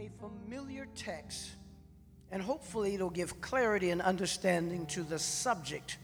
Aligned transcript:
a 0.00 0.08
familiar 0.18 0.86
text, 0.96 1.50
and 2.30 2.40
hopefully 2.40 2.94
it'll 2.94 3.10
give 3.10 3.38
clarity 3.42 3.90
and 3.90 4.00
understanding 4.00 4.86
to 4.86 5.02
the 5.02 5.18
subject 5.18 5.98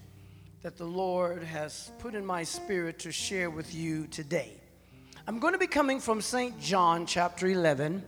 that 0.61 0.77
the 0.77 0.85
Lord 0.85 1.43
has 1.43 1.91
put 1.99 2.15
in 2.15 2.27
my 2.27 2.43
spirit 2.43 2.99
to 3.01 3.13
share 3.13 3.49
with 3.49 3.75
you 3.75 4.07
today. 4.09 4.53
I'm 5.27 5.39
going 5.39 5.55
to 5.55 5.59
be 5.59 5.67
coming 5.67 5.99
from 5.99 6.21
St. 6.21 6.61
John 6.61 7.07
chapter 7.07 7.47
11, 7.47 8.03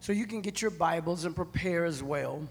so 0.00 0.14
you 0.14 0.26
can 0.26 0.40
get 0.40 0.62
your 0.62 0.70
Bibles 0.70 1.26
and 1.26 1.36
prepare 1.36 1.84
as 1.84 2.02
well. 2.02 2.48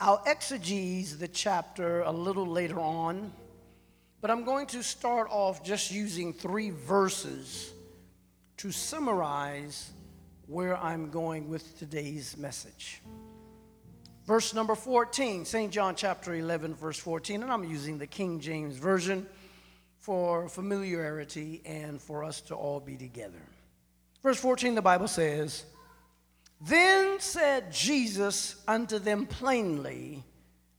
I'll 0.00 0.24
exegese 0.24 1.20
the 1.20 1.28
chapter 1.28 2.00
a 2.00 2.10
little 2.10 2.48
later 2.48 2.80
on, 2.80 3.32
but 4.20 4.32
I'm 4.32 4.42
going 4.42 4.66
to 4.68 4.82
start 4.82 5.28
off 5.30 5.62
just 5.62 5.92
using 5.92 6.32
three 6.32 6.70
verses 6.70 7.72
to 8.56 8.72
summarize 8.72 9.92
where 10.46 10.76
I'm 10.76 11.10
going 11.10 11.48
with 11.48 11.78
today's 11.78 12.36
message. 12.36 13.00
Verse 14.26 14.54
number 14.54 14.74
14, 14.74 15.44
St. 15.44 15.72
John 15.72 15.94
chapter 15.96 16.34
11, 16.34 16.74
verse 16.74 16.98
14, 16.98 17.42
and 17.42 17.52
I'm 17.52 17.64
using 17.64 17.98
the 17.98 18.06
King 18.06 18.40
James 18.40 18.76
Version 18.76 19.26
for 20.00 20.48
familiarity 20.48 21.62
and 21.64 22.00
for 22.00 22.24
us 22.24 22.40
to 22.42 22.54
all 22.54 22.80
be 22.80 22.96
together. 22.96 23.42
Verse 24.22 24.38
14, 24.38 24.74
the 24.74 24.82
Bible 24.82 25.08
says, 25.08 25.64
Then 26.60 27.20
said 27.20 27.72
Jesus 27.72 28.56
unto 28.66 28.98
them 28.98 29.26
plainly, 29.26 30.24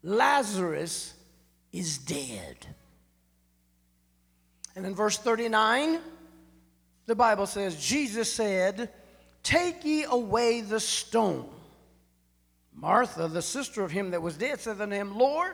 Lazarus 0.03 1.13
is 1.71 1.97
dead. 1.97 2.65
And 4.75 4.85
in 4.85 4.93
verse 4.93 5.17
39, 5.17 5.99
the 7.05 7.15
Bible 7.15 7.45
says, 7.45 7.83
Jesus 7.83 8.31
said, 8.31 8.89
Take 9.45 9.85
ye 9.85 10.05
away 10.05 10.61
the 10.61 10.79
stone. 10.79 11.47
Martha, 12.73 13.27
the 13.27 13.43
sister 13.43 13.83
of 13.83 13.91
him 13.91 14.09
that 14.11 14.21
was 14.21 14.37
dead, 14.37 14.59
said 14.59 14.81
unto 14.81 14.95
him, 14.95 15.15
Lord, 15.15 15.53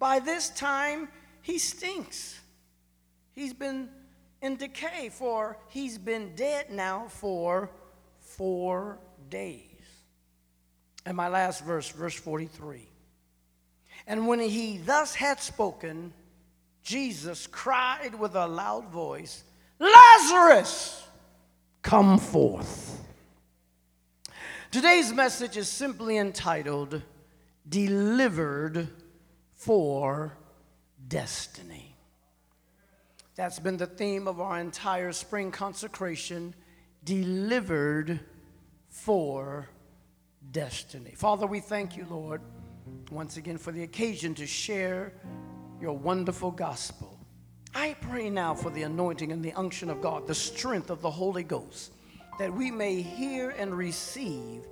by 0.00 0.18
this 0.18 0.50
time 0.50 1.08
he 1.40 1.58
stinks. 1.58 2.40
He's 3.30 3.54
been 3.54 3.88
in 4.42 4.56
decay, 4.56 5.10
for 5.10 5.56
he's 5.68 5.96
been 5.96 6.34
dead 6.34 6.70
now 6.72 7.06
for 7.08 7.70
four 8.18 8.98
days. 9.28 9.62
And 11.06 11.16
my 11.16 11.28
last 11.28 11.64
verse, 11.64 11.88
verse 11.88 12.16
43. 12.16 12.88
And 14.08 14.26
when 14.26 14.40
he 14.40 14.78
thus 14.78 15.14
had 15.14 15.38
spoken, 15.38 16.12
Jesus 16.82 17.46
cried 17.46 18.18
with 18.18 18.34
a 18.34 18.48
loud 18.48 18.88
voice, 18.88 19.44
Lazarus, 19.78 21.06
come 21.80 22.18
forth. 22.18 22.89
Today's 24.70 25.12
message 25.12 25.56
is 25.56 25.68
simply 25.68 26.16
entitled 26.16 27.02
Delivered 27.68 28.86
for 29.56 30.38
Destiny. 31.08 31.96
That's 33.34 33.58
been 33.58 33.78
the 33.78 33.88
theme 33.88 34.28
of 34.28 34.40
our 34.40 34.60
entire 34.60 35.10
spring 35.10 35.50
consecration 35.50 36.54
Delivered 37.02 38.20
for 38.88 39.68
Destiny. 40.52 41.14
Father, 41.16 41.48
we 41.48 41.58
thank 41.58 41.96
you, 41.96 42.06
Lord, 42.08 42.40
once 43.10 43.38
again 43.38 43.58
for 43.58 43.72
the 43.72 43.82
occasion 43.82 44.36
to 44.36 44.46
share 44.46 45.14
your 45.80 45.94
wonderful 45.94 46.52
gospel. 46.52 47.18
I 47.74 47.96
pray 48.00 48.30
now 48.30 48.54
for 48.54 48.70
the 48.70 48.84
anointing 48.84 49.32
and 49.32 49.44
the 49.44 49.52
unction 49.54 49.90
of 49.90 50.00
God, 50.00 50.28
the 50.28 50.34
strength 50.34 50.90
of 50.90 51.02
the 51.02 51.10
Holy 51.10 51.42
Ghost 51.42 51.92
that 52.40 52.54
we 52.54 52.70
may 52.70 53.02
hear 53.02 53.50
and 53.50 53.76
receive 53.76 54.62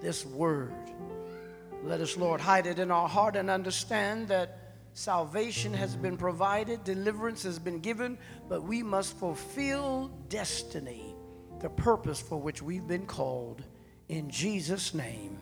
this 0.00 0.24
word. 0.24 0.72
Let 1.82 2.00
us, 2.00 2.16
Lord, 2.16 2.40
hide 2.40 2.68
it 2.68 2.78
in 2.78 2.92
our 2.92 3.08
heart 3.08 3.34
and 3.34 3.50
understand 3.50 4.28
that 4.28 4.76
salvation 4.92 5.74
has 5.74 5.96
been 5.96 6.16
provided, 6.16 6.84
deliverance 6.84 7.42
has 7.42 7.58
been 7.58 7.80
given, 7.80 8.18
but 8.48 8.62
we 8.62 8.84
must 8.84 9.18
fulfill 9.18 10.12
destiny, 10.28 11.12
the 11.60 11.68
purpose 11.70 12.20
for 12.20 12.40
which 12.40 12.62
we've 12.62 12.86
been 12.86 13.04
called. 13.04 13.64
In 14.08 14.30
Jesus' 14.30 14.94
name, 14.94 15.40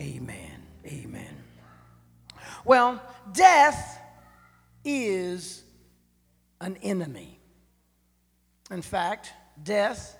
amen. 0.00 0.66
Amen. 0.84 1.36
Well, 2.64 3.00
death 3.32 4.00
is 4.84 5.62
an 6.60 6.76
enemy. 6.82 7.38
In 8.68 8.82
fact, 8.82 9.32
death 9.62 10.18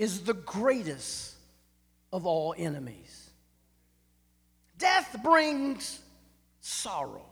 is 0.00 0.22
the 0.22 0.32
greatest 0.32 1.34
of 2.10 2.24
all 2.24 2.54
enemies. 2.56 3.28
Death 4.78 5.14
brings 5.22 6.00
sorrow. 6.62 7.26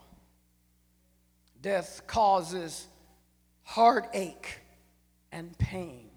Death 1.62 2.02
causes 2.06 2.86
heartache 3.62 4.58
and 5.32 5.56
pain. 5.56 6.10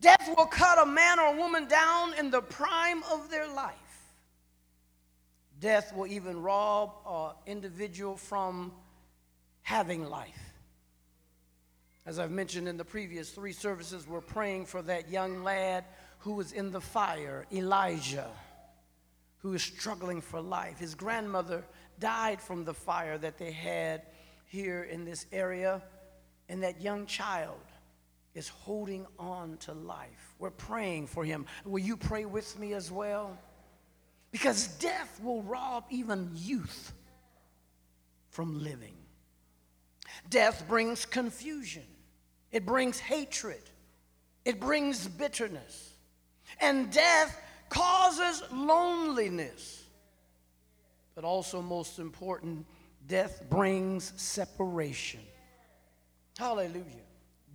Death 0.00 0.32
will 0.34 0.46
cut 0.46 0.78
a 0.82 0.86
man 0.86 1.20
or 1.20 1.36
woman 1.36 1.68
down 1.68 2.14
in 2.14 2.30
the 2.30 2.40
prime 2.40 3.02
of 3.12 3.28
their 3.28 3.46
life. 3.46 3.74
Death 5.60 5.94
will 5.94 6.06
even 6.06 6.40
rob 6.40 6.94
an 7.06 7.52
individual 7.52 8.16
from 8.16 8.72
having 9.60 10.06
life. 10.06 10.43
As 12.06 12.18
I've 12.18 12.30
mentioned 12.30 12.68
in 12.68 12.76
the 12.76 12.84
previous 12.84 13.30
three 13.30 13.52
services, 13.52 14.06
we're 14.06 14.20
praying 14.20 14.66
for 14.66 14.82
that 14.82 15.08
young 15.08 15.42
lad 15.42 15.84
who 16.18 16.32
was 16.32 16.52
in 16.52 16.70
the 16.70 16.80
fire, 16.80 17.46
Elijah, 17.50 18.28
who 19.38 19.54
is 19.54 19.62
struggling 19.62 20.20
for 20.20 20.40
life. 20.40 20.78
His 20.78 20.94
grandmother 20.94 21.64
died 21.98 22.42
from 22.42 22.64
the 22.64 22.74
fire 22.74 23.16
that 23.18 23.38
they 23.38 23.52
had 23.52 24.02
here 24.46 24.82
in 24.82 25.06
this 25.06 25.24
area, 25.32 25.82
and 26.50 26.62
that 26.62 26.82
young 26.82 27.06
child 27.06 27.60
is 28.34 28.48
holding 28.48 29.06
on 29.18 29.56
to 29.58 29.72
life. 29.72 30.34
We're 30.38 30.50
praying 30.50 31.06
for 31.06 31.24
him. 31.24 31.46
Will 31.64 31.82
you 31.82 31.96
pray 31.96 32.26
with 32.26 32.58
me 32.58 32.74
as 32.74 32.92
well? 32.92 33.38
Because 34.30 34.68
death 34.78 35.20
will 35.22 35.42
rob 35.42 35.84
even 35.88 36.30
youth 36.34 36.92
from 38.28 38.62
living. 38.62 38.96
Death 40.28 40.64
brings 40.68 41.06
confusion. 41.06 41.84
It 42.54 42.64
brings 42.64 43.00
hatred, 43.00 43.62
it 44.44 44.60
brings 44.60 45.08
bitterness. 45.08 45.90
And 46.60 46.92
death 46.92 47.36
causes 47.68 48.44
loneliness. 48.52 49.82
But 51.16 51.24
also, 51.24 51.60
most 51.60 51.98
important, 51.98 52.64
death 53.08 53.42
brings 53.50 54.12
separation. 54.16 55.20
Hallelujah. 56.38 56.84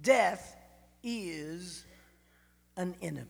Death 0.01 0.57
is 1.01 1.85
an 2.75 2.93
enemy. 3.01 3.27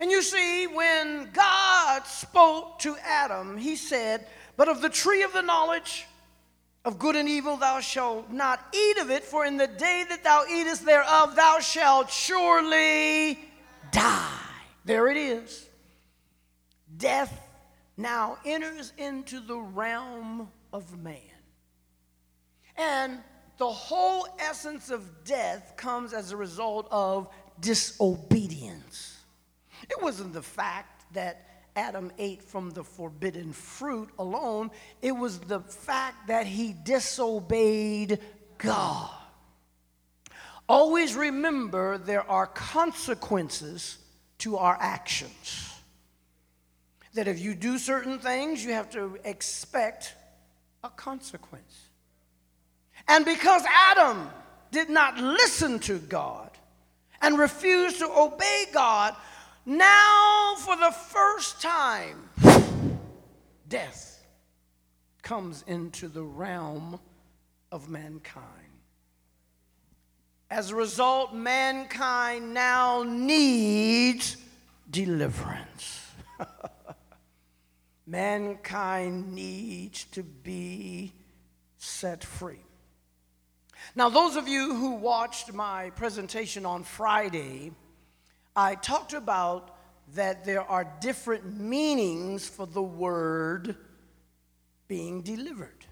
And 0.00 0.10
you 0.10 0.20
see, 0.20 0.66
when 0.66 1.30
God 1.32 2.04
spoke 2.04 2.78
to 2.80 2.94
Adam, 3.02 3.56
he 3.56 3.74
said, 3.74 4.26
But 4.58 4.68
of 4.68 4.82
the 4.82 4.90
tree 4.90 5.22
of 5.22 5.32
the 5.32 5.42
knowledge 5.42 6.06
of 6.84 6.98
good 6.98 7.16
and 7.16 7.28
evil 7.28 7.56
thou 7.56 7.80
shalt 7.80 8.30
not 8.30 8.64
eat 8.74 8.98
of 8.98 9.10
it, 9.10 9.24
for 9.24 9.44
in 9.44 9.56
the 9.56 9.66
day 9.66 10.04
that 10.08 10.24
thou 10.24 10.44
eatest 10.50 10.86
thereof 10.86 11.36
thou 11.36 11.58
shalt 11.58 12.10
surely 12.10 13.38
die. 13.90 14.40
There 14.84 15.08
it 15.08 15.16
is. 15.16 15.68
Death 16.96 17.46
now 17.96 18.38
enters 18.44 18.92
into 18.96 19.40
the 19.40 19.58
realm 19.58 20.48
of 20.72 20.98
man. 20.98 21.20
And 22.76 23.18
the 23.58 23.68
whole 23.68 24.28
essence 24.38 24.90
of 24.90 25.24
death 25.24 25.74
comes 25.76 26.12
as 26.12 26.30
a 26.30 26.36
result 26.36 26.88
of 26.90 27.28
disobedience. 27.60 29.18
It 29.90 30.00
wasn't 30.00 30.32
the 30.32 30.42
fact 30.42 31.12
that 31.12 31.57
Adam 31.78 32.10
ate 32.18 32.42
from 32.42 32.70
the 32.70 32.82
forbidden 32.82 33.52
fruit 33.52 34.10
alone, 34.18 34.70
it 35.00 35.12
was 35.12 35.38
the 35.38 35.60
fact 35.60 36.26
that 36.26 36.44
he 36.44 36.72
disobeyed 36.72 38.18
God. 38.58 39.10
Always 40.68 41.14
remember 41.14 41.96
there 41.96 42.28
are 42.28 42.48
consequences 42.48 43.98
to 44.38 44.56
our 44.56 44.76
actions. 44.80 45.72
That 47.14 47.28
if 47.28 47.38
you 47.38 47.54
do 47.54 47.78
certain 47.78 48.18
things, 48.18 48.64
you 48.64 48.72
have 48.72 48.90
to 48.90 49.16
expect 49.24 50.14
a 50.82 50.90
consequence. 50.90 51.88
And 53.06 53.24
because 53.24 53.62
Adam 53.90 54.28
did 54.72 54.90
not 54.90 55.16
listen 55.16 55.78
to 55.80 55.98
God 55.98 56.50
and 57.22 57.38
refused 57.38 58.00
to 58.00 58.10
obey 58.10 58.64
God, 58.72 59.14
now, 59.68 60.54
for 60.56 60.76
the 60.76 60.90
first 60.90 61.60
time, 61.60 62.30
death 63.68 64.26
comes 65.20 65.62
into 65.66 66.08
the 66.08 66.22
realm 66.22 66.98
of 67.70 67.90
mankind. 67.90 68.46
As 70.50 70.70
a 70.70 70.74
result, 70.74 71.34
mankind 71.34 72.54
now 72.54 73.02
needs 73.06 74.38
deliverance. 74.90 76.00
Mankind 78.06 79.34
needs 79.34 80.04
to 80.04 80.22
be 80.22 81.12
set 81.76 82.24
free. 82.24 82.64
Now, 83.94 84.08
those 84.08 84.36
of 84.36 84.48
you 84.48 84.74
who 84.74 84.92
watched 84.92 85.52
my 85.52 85.90
presentation 85.90 86.64
on 86.64 86.84
Friday, 86.84 87.72
I 88.58 88.74
talked 88.74 89.12
about 89.12 89.76
that 90.14 90.44
there 90.44 90.68
are 90.68 90.92
different 91.00 91.60
meanings 91.60 92.48
for 92.48 92.66
the 92.66 92.82
word 92.82 93.76
being 94.88 95.22
delivered. 95.22 95.86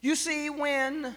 You 0.00 0.16
see, 0.16 0.50
when 0.50 1.14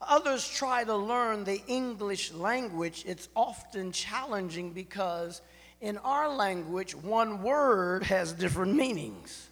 others 0.00 0.48
try 0.48 0.82
to 0.82 0.96
learn 0.96 1.44
the 1.44 1.62
English 1.68 2.32
language, 2.32 3.04
it's 3.06 3.28
often 3.36 3.92
challenging 3.92 4.72
because 4.72 5.40
in 5.80 5.98
our 5.98 6.28
language, 6.28 6.96
one 6.96 7.44
word 7.44 8.02
has 8.02 8.32
different 8.32 8.74
meanings. 8.74 9.48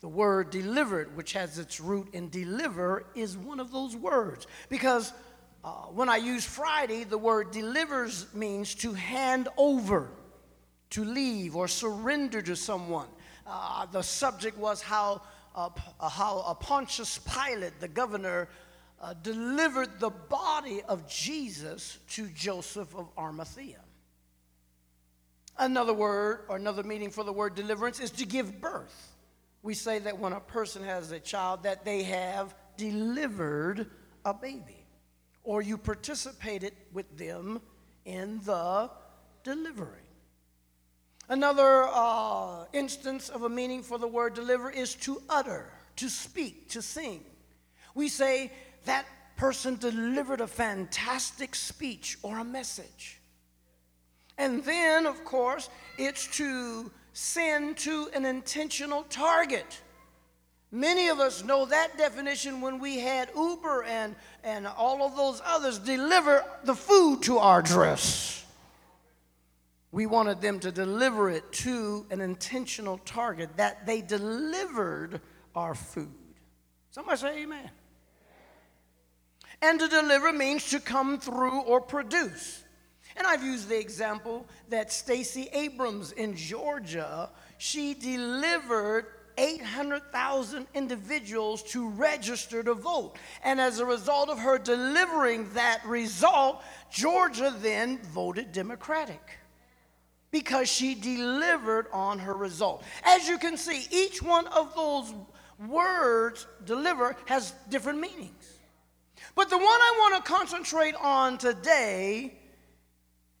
The 0.00 0.08
word 0.08 0.50
delivered, 0.50 1.16
which 1.16 1.34
has 1.34 1.60
its 1.60 1.78
root 1.78 2.08
in 2.12 2.28
deliver, 2.28 3.04
is 3.14 3.36
one 3.36 3.60
of 3.60 3.70
those 3.70 3.94
words. 3.94 4.48
Because 4.68 5.12
uh, 5.64 5.86
when 5.94 6.10
I 6.10 6.18
use 6.18 6.44
Friday, 6.44 7.04
the 7.04 7.16
word 7.16 7.50
delivers 7.50 8.26
means 8.34 8.74
to 8.76 8.92
hand 8.92 9.48
over, 9.56 10.10
to 10.90 11.04
leave, 11.04 11.56
or 11.56 11.68
surrender 11.68 12.42
to 12.42 12.54
someone. 12.54 13.08
Uh, 13.46 13.86
the 13.86 14.02
subject 14.02 14.58
was 14.58 14.82
how, 14.82 15.22
uh, 15.54 15.70
how 16.06 16.54
Pontius 16.60 17.18
Pilate, 17.18 17.80
the 17.80 17.88
governor, 17.88 18.50
uh, 19.00 19.14
delivered 19.22 19.98
the 20.00 20.10
body 20.10 20.82
of 20.86 21.08
Jesus 21.08 21.98
to 22.10 22.26
Joseph 22.28 22.94
of 22.94 23.08
Arimathea. 23.16 23.80
Another 25.56 25.94
word 25.94 26.40
or 26.48 26.56
another 26.56 26.82
meaning 26.82 27.10
for 27.10 27.24
the 27.24 27.32
word 27.32 27.54
deliverance 27.54 28.00
is 28.00 28.10
to 28.10 28.26
give 28.26 28.60
birth. 28.60 29.16
We 29.62 29.72
say 29.72 29.98
that 30.00 30.18
when 30.18 30.34
a 30.34 30.40
person 30.40 30.84
has 30.84 31.10
a 31.10 31.20
child 31.20 31.62
that 31.62 31.86
they 31.86 32.02
have 32.02 32.54
delivered 32.76 33.86
a 34.26 34.34
baby 34.34 34.83
or 35.44 35.62
you 35.62 35.78
participated 35.78 36.72
with 36.92 37.16
them 37.16 37.60
in 38.04 38.40
the 38.44 38.90
delivery. 39.42 40.00
Another 41.28 41.88
uh, 41.90 42.64
instance 42.72 43.28
of 43.28 43.42
a 43.42 43.48
meaning 43.48 43.82
for 43.82 43.98
the 43.98 44.08
word 44.08 44.34
deliver 44.34 44.70
is 44.70 44.94
to 44.96 45.22
utter, 45.28 45.72
to 45.96 46.08
speak, 46.08 46.68
to 46.70 46.82
sing. 46.82 47.20
We 47.94 48.08
say 48.08 48.52
that 48.84 49.06
person 49.36 49.76
delivered 49.76 50.40
a 50.40 50.46
fantastic 50.46 51.54
speech 51.54 52.18
or 52.22 52.38
a 52.38 52.44
message. 52.44 53.20
And 54.36 54.64
then, 54.64 55.06
of 55.06 55.24
course, 55.24 55.70
it's 55.96 56.26
to 56.38 56.90
send 57.12 57.76
to 57.78 58.08
an 58.14 58.26
intentional 58.26 59.04
target. 59.04 59.80
Many 60.74 61.06
of 61.06 61.20
us 61.20 61.44
know 61.44 61.66
that 61.66 61.96
definition 61.96 62.60
when 62.60 62.80
we 62.80 62.98
had 62.98 63.30
Uber 63.36 63.84
and, 63.84 64.16
and 64.42 64.66
all 64.66 65.04
of 65.04 65.14
those 65.14 65.40
others 65.46 65.78
deliver 65.78 66.44
the 66.64 66.74
food 66.74 67.22
to 67.22 67.38
our 67.38 67.60
address. 67.60 68.44
We 69.92 70.06
wanted 70.06 70.40
them 70.40 70.58
to 70.58 70.72
deliver 70.72 71.30
it 71.30 71.52
to 71.52 72.04
an 72.10 72.20
intentional 72.20 72.98
target, 73.04 73.50
that 73.56 73.86
they 73.86 74.00
delivered 74.00 75.20
our 75.54 75.76
food. 75.76 76.10
Somebody 76.90 77.18
say 77.18 77.42
amen. 77.44 77.70
And 79.62 79.78
to 79.78 79.86
deliver 79.86 80.32
means 80.32 80.70
to 80.70 80.80
come 80.80 81.20
through 81.20 81.60
or 81.60 81.80
produce. 81.80 82.64
And 83.16 83.28
I've 83.28 83.44
used 83.44 83.68
the 83.68 83.78
example 83.78 84.44
that 84.70 84.90
Stacey 84.90 85.48
Abrams 85.52 86.10
in 86.10 86.34
Georgia, 86.34 87.30
she 87.58 87.94
delivered 87.94 89.06
800,000 89.36 90.66
individuals 90.74 91.62
to 91.64 91.88
register 91.88 92.62
to 92.62 92.74
vote. 92.74 93.14
And 93.42 93.60
as 93.60 93.78
a 93.78 93.86
result 93.86 94.28
of 94.28 94.38
her 94.38 94.58
delivering 94.58 95.52
that 95.54 95.84
result, 95.86 96.62
Georgia 96.90 97.54
then 97.60 97.98
voted 97.98 98.52
Democratic 98.52 99.38
because 100.30 100.68
she 100.68 100.94
delivered 100.94 101.86
on 101.92 102.18
her 102.18 102.34
result. 102.34 102.82
As 103.04 103.28
you 103.28 103.38
can 103.38 103.56
see, 103.56 103.86
each 103.90 104.22
one 104.22 104.46
of 104.48 104.74
those 104.74 105.12
words, 105.68 106.46
deliver, 106.64 107.16
has 107.26 107.54
different 107.68 108.00
meanings. 108.00 108.58
But 109.34 109.50
the 109.50 109.58
one 109.58 109.66
I 109.66 109.96
want 110.00 110.24
to 110.24 110.32
concentrate 110.32 110.94
on 110.96 111.38
today 111.38 112.34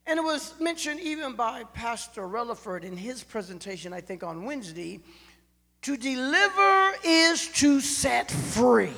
and 0.06 0.18
it 0.18 0.22
was 0.22 0.52
mentioned 0.60 1.00
even 1.00 1.32
by 1.32 1.64
Pastor 1.64 2.22
Relaford 2.22 2.84
in 2.84 2.96
his 2.96 3.24
presentation, 3.24 3.92
I 3.94 4.02
think 4.02 4.22
on 4.22 4.44
Wednesday. 4.44 5.00
To 5.84 5.98
deliver 5.98 6.94
is 7.04 7.46
to 7.48 7.78
set 7.82 8.30
free. 8.30 8.96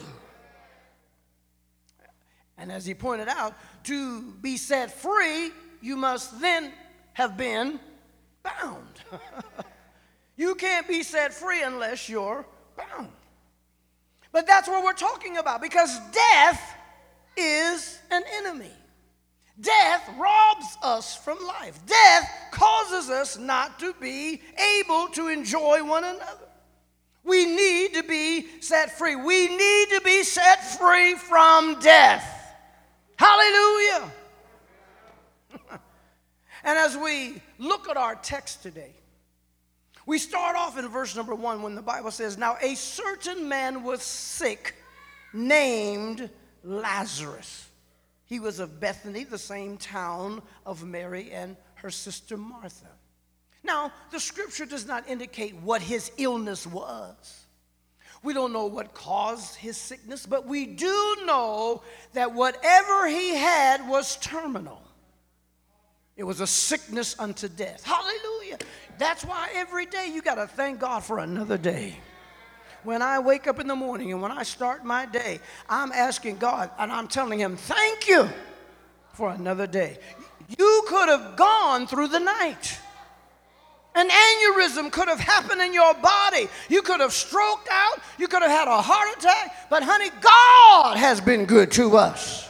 And 2.57 2.71
as 2.71 2.87
he 2.87 2.95
pointed 2.95 3.27
out, 3.27 3.55
to 3.85 4.23
be 4.23 4.57
set 4.57 4.93
free, 4.93 5.51
you 5.83 5.97
must 5.97 6.41
then 6.41 6.73
have 7.15 7.37
been 7.37 7.81
bound. 8.45 9.01
you 10.37 10.55
can't 10.55 10.87
be 10.87 11.03
set 11.03 11.35
free 11.35 11.61
unless 11.65 12.09
you're 12.09 12.47
bound. 12.77 13.11
But 14.31 14.47
that's 14.47 14.69
what 14.69 14.85
we're 14.85 14.93
talking 14.93 15.39
about 15.39 15.61
because 15.61 15.99
death 16.13 16.77
is 17.37 17.99
an 18.13 18.23
enemy. 18.37 18.71
Death 19.61 20.09
robs 20.17 20.79
us 20.85 21.17
from 21.17 21.39
life. 21.45 21.81
Death 21.85 22.31
causes 22.53 23.11
us 23.11 23.37
not 23.37 23.81
to 23.81 23.93
be 23.95 24.41
able 24.79 25.09
to 25.09 25.27
enjoy 25.27 25.83
one 25.83 26.05
another. 26.05 26.46
We 27.27 27.45
need 27.45 27.95
to 27.95 28.03
be 28.03 28.47
set 28.61 28.97
free. 28.97 29.17
We 29.17 29.49
need 29.49 29.89
to 29.91 30.01
be 30.05 30.23
set 30.23 30.79
free 30.79 31.15
from 31.15 31.79
death. 31.81 32.25
Hallelujah. 33.19 34.13
and 36.65 36.79
as 36.79 36.97
we 36.97 37.43
look 37.59 37.89
at 37.89 37.97
our 37.97 38.15
text 38.15 38.63
today, 38.63 38.95
we 40.07 40.19
start 40.19 40.57
off 40.57 40.79
in 40.79 40.87
verse 40.89 41.17
number 41.17 41.35
one 41.35 41.63
when 41.63 41.75
the 41.75 41.83
Bible 41.83 42.11
says, 42.11 42.39
Now 42.39 42.57
a 42.63 42.77
certain 42.77 43.49
man 43.49 43.83
was 43.83 44.03
sick 44.03 44.77
named 45.33 46.31
Lazarus 46.63 47.67
he 48.27 48.41
was 48.41 48.59
of 48.59 48.81
Bethany, 48.81 49.25
the 49.25 49.39
same 49.39 49.79
town 49.79 50.43
of 50.67 50.85
Mary 50.85 51.31
and 51.31 51.57
her 51.77 51.91
sister 51.91 52.37
Martha. 52.37 52.91
Now, 53.67 53.93
the 54.11 54.21
scripture 54.21 54.65
does 54.65 54.87
not 54.87 55.09
indicate 55.09 55.55
what 55.57 55.83
his 55.83 56.13
illness 56.17 56.67
was. 56.67 57.47
We 58.23 58.33
don't 58.33 58.53
know 58.53 58.67
what 58.67 58.95
caused 58.95 59.57
his 59.57 59.77
sickness, 59.77 60.25
but 60.25 60.47
we 60.47 60.67
do 60.67 61.17
know 61.25 61.83
that 62.15 62.33
whatever 62.33 63.07
he 63.07 63.35
had 63.35 63.89
was 63.89 64.17
terminal. 64.17 64.81
It 66.17 66.25
was 66.25 66.41
a 66.41 66.47
sickness 66.47 67.15
unto 67.19 67.49
death. 67.49 67.85
Hallelujah. 67.85 68.59
That's 68.99 69.25
why 69.25 69.51
every 69.55 69.85
day 69.85 70.11
you 70.13 70.23
got 70.23 70.37
to 70.37 70.47
thank 70.47 70.81
God 70.81 71.05
for 71.05 71.19
another 71.19 71.59
day 71.59 71.97
when 72.87 73.03
I 73.03 73.19
wake 73.19 73.49
up 73.49 73.59
in 73.59 73.67
the 73.67 73.75
morning 73.75 74.13
and 74.13 74.23
when 74.23 74.31
I 74.31 74.45
start 74.45 74.85
my 74.85 75.07
day, 75.07 75.41
I'm 75.69 75.91
asking 75.91 76.37
God 76.37 76.71
and 76.79 76.93
I'm 76.93 77.09
telling 77.09 77.39
Him, 77.39 77.57
Thank 77.57 78.09
you 78.09 78.29
for 79.13 79.31
another 79.31 79.67
day. 79.67 79.99
You 80.57 80.85
could 80.87 81.09
have 81.09 81.37
gone 81.37 81.87
through 81.87 82.09
the 82.09 82.21
night. 82.21 82.79
An 83.97 84.11
aneurysm 84.11 84.93
could 84.93 85.09
have 85.09 85.19
happened 85.19 85.63
in 85.63 85.73
your 85.73 85.95
body. 85.95 86.49
You 86.69 86.83
could 86.83 87.01
have 87.01 87.15
stroked 87.15 87.67
out. 87.73 87.99
You 88.19 88.29
could 88.29 88.43
have 88.43 88.51
had 88.51 88.69
a 88.69 88.83
heart 88.83 89.17
attack. 89.17 89.71
But, 89.71 89.83
honey, 89.83 90.11
God 90.21 90.99
has 90.99 91.19
been 91.19 91.47
good 91.47 91.71
to 91.73 91.97
us. 91.97 92.47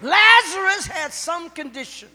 Lazarus 0.00 0.86
had 0.86 1.12
some 1.12 1.50
condition. 1.50 2.08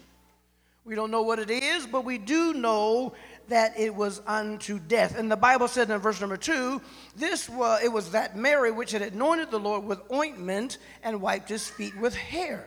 We 0.86 0.94
don't 0.94 1.10
know 1.10 1.22
what 1.22 1.38
it 1.38 1.50
is, 1.50 1.86
but 1.86 2.06
we 2.06 2.16
do 2.16 2.54
know 2.54 3.12
that 3.48 3.78
it 3.78 3.94
was 3.94 4.22
unto 4.26 4.78
death. 4.78 5.18
And 5.18 5.30
the 5.30 5.36
Bible 5.36 5.68
said 5.68 5.90
in 5.90 5.98
verse 5.98 6.20
number 6.20 6.38
two, 6.38 6.80
this 7.16 7.50
was 7.50 7.82
it 7.82 7.92
was 7.92 8.12
that 8.12 8.34
Mary 8.34 8.70
which 8.70 8.92
had 8.92 9.02
anointed 9.02 9.50
the 9.50 9.58
Lord 9.58 9.84
with 9.84 10.00
ointment 10.10 10.78
and 11.02 11.20
wiped 11.20 11.48
his 11.48 11.68
feet 11.68 11.96
with 11.98 12.14
hair. 12.14 12.64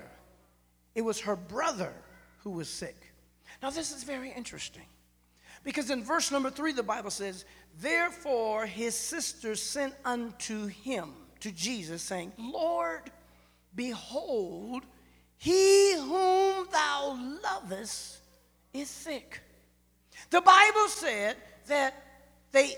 It 0.94 1.02
was 1.02 1.22
her 1.22 1.36
brother 1.36 1.94
who 2.44 2.52
was 2.52 2.70
sick. 2.70 2.96
Now 3.62 3.72
this 3.72 3.92
is 3.92 4.04
very 4.04 4.32
interesting. 4.32 4.84
Because 5.64 5.90
in 5.90 6.04
verse 6.04 6.32
number 6.32 6.50
three, 6.50 6.74
the 6.74 6.84
Bible 6.84 7.10
says, 7.10 7.46
Therefore 7.80 8.66
his 8.66 8.96
sisters 8.96 9.62
sent 9.62 9.94
unto 10.04 10.68
him, 10.68 11.14
to 11.40 11.52
Jesus, 11.52 12.02
saying, 12.02 12.32
Lord, 12.38 13.12
behold, 13.76 14.84
he 15.38 15.94
whom 15.98 16.68
thou 16.72 17.18
lovest 17.44 18.20
is 18.74 18.90
sick. 18.90 19.42
The 20.30 20.42
Bible 20.42 20.88
said 20.88 21.36
that 21.68 21.94
they 22.52 22.76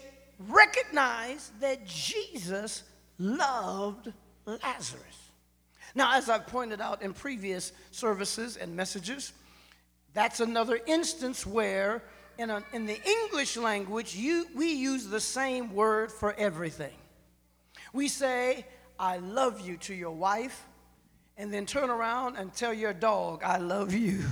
recognized 0.47 1.59
that 1.61 1.85
Jesus 1.85 2.83
loved 3.17 4.11
Lazarus. 4.45 5.31
Now, 5.93 6.17
as 6.17 6.29
I've 6.29 6.47
pointed 6.47 6.81
out 6.81 7.01
in 7.01 7.13
previous 7.13 7.71
services 7.91 8.57
and 8.57 8.75
messages, 8.75 9.33
That's 10.15 10.39
another 10.39 10.79
instance 10.87 11.45
where, 11.45 12.01
in, 12.37 12.49
a, 12.49 12.63
in 12.73 12.85
the 12.85 12.99
English 13.03 13.57
language, 13.57 14.15
you, 14.15 14.47
we 14.55 14.71
use 14.73 15.07
the 15.07 15.19
same 15.19 15.73
word 15.73 16.11
for 16.11 16.33
everything. 16.37 16.93
We 17.93 18.07
say, 18.07 18.65
I 18.99 19.17
love 19.17 19.61
you 19.61 19.77
to 19.77 19.93
your 19.93 20.11
wife, 20.11 20.65
and 21.37 21.53
then 21.53 21.65
turn 21.65 21.89
around 21.89 22.37
and 22.37 22.53
tell 22.53 22.73
your 22.73 22.93
dog, 22.93 23.43
I 23.43 23.57
love 23.57 23.93
you. 23.93 24.23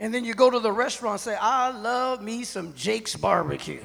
And 0.00 0.12
then 0.12 0.24
you 0.24 0.34
go 0.34 0.50
to 0.50 0.58
the 0.58 0.72
restaurant 0.72 1.14
and 1.14 1.20
say, 1.20 1.36
I 1.40 1.70
love 1.70 2.20
me 2.20 2.44
some 2.44 2.74
Jake's 2.74 3.16
barbecue. 3.16 3.80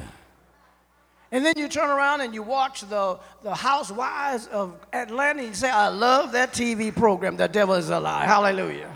And 1.31 1.45
then 1.45 1.53
you 1.57 1.67
turn 1.67 1.89
around 1.89 2.21
and 2.21 2.33
you 2.33 2.41
watch 2.41 2.81
the, 2.81 3.19
the 3.43 3.53
Housewives 3.53 4.47
of 4.47 4.75
Atlanta 4.91 5.43
and 5.43 5.55
say, 5.55 5.69
I 5.69 5.89
love 5.89 6.31
that 6.31 6.53
TV 6.53 6.93
program. 6.93 7.37
The 7.37 7.47
devil 7.47 7.75
is 7.75 7.89
a 7.89 7.99
lie. 7.99 8.25
Hallelujah. 8.25 8.91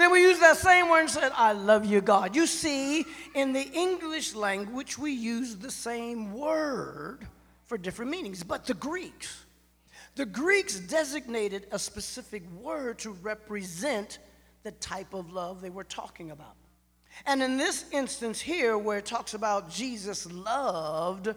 Then 0.00 0.10
we 0.10 0.22
use 0.22 0.38
that 0.38 0.56
same 0.56 0.88
word 0.88 1.00
and 1.00 1.10
said, 1.10 1.32
I 1.34 1.52
love 1.52 1.84
you, 1.84 2.00
God. 2.00 2.36
You 2.36 2.46
see, 2.46 3.04
in 3.34 3.52
the 3.52 3.68
English 3.72 4.34
language, 4.34 4.96
we 4.96 5.12
use 5.12 5.56
the 5.56 5.70
same 5.70 6.32
word 6.32 7.26
for 7.64 7.76
different 7.76 8.10
meanings. 8.10 8.42
But 8.42 8.66
the 8.66 8.74
Greeks, 8.74 9.44
the 10.14 10.26
Greeks 10.26 10.78
designated 10.80 11.66
a 11.72 11.78
specific 11.78 12.42
word 12.60 12.98
to 13.00 13.10
represent 13.10 14.18
the 14.62 14.72
type 14.72 15.14
of 15.14 15.32
love 15.32 15.60
they 15.60 15.70
were 15.70 15.84
talking 15.84 16.30
about. 16.30 16.54
And 17.26 17.42
in 17.42 17.56
this 17.56 17.84
instance 17.92 18.40
here, 18.40 18.78
where 18.78 18.98
it 18.98 19.06
talks 19.06 19.34
about 19.34 19.70
Jesus 19.70 20.30
loved 20.30 21.34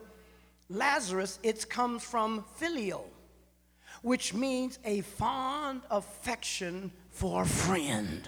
Lazarus, 0.69 1.39
it 1.43 1.69
comes 1.69 2.03
from 2.03 2.45
filial, 2.55 3.09
which 4.01 4.33
means 4.33 4.79
a 4.85 5.01
fond 5.01 5.81
affection 5.89 6.91
for 7.09 7.43
a 7.43 7.47
friend. 7.47 8.27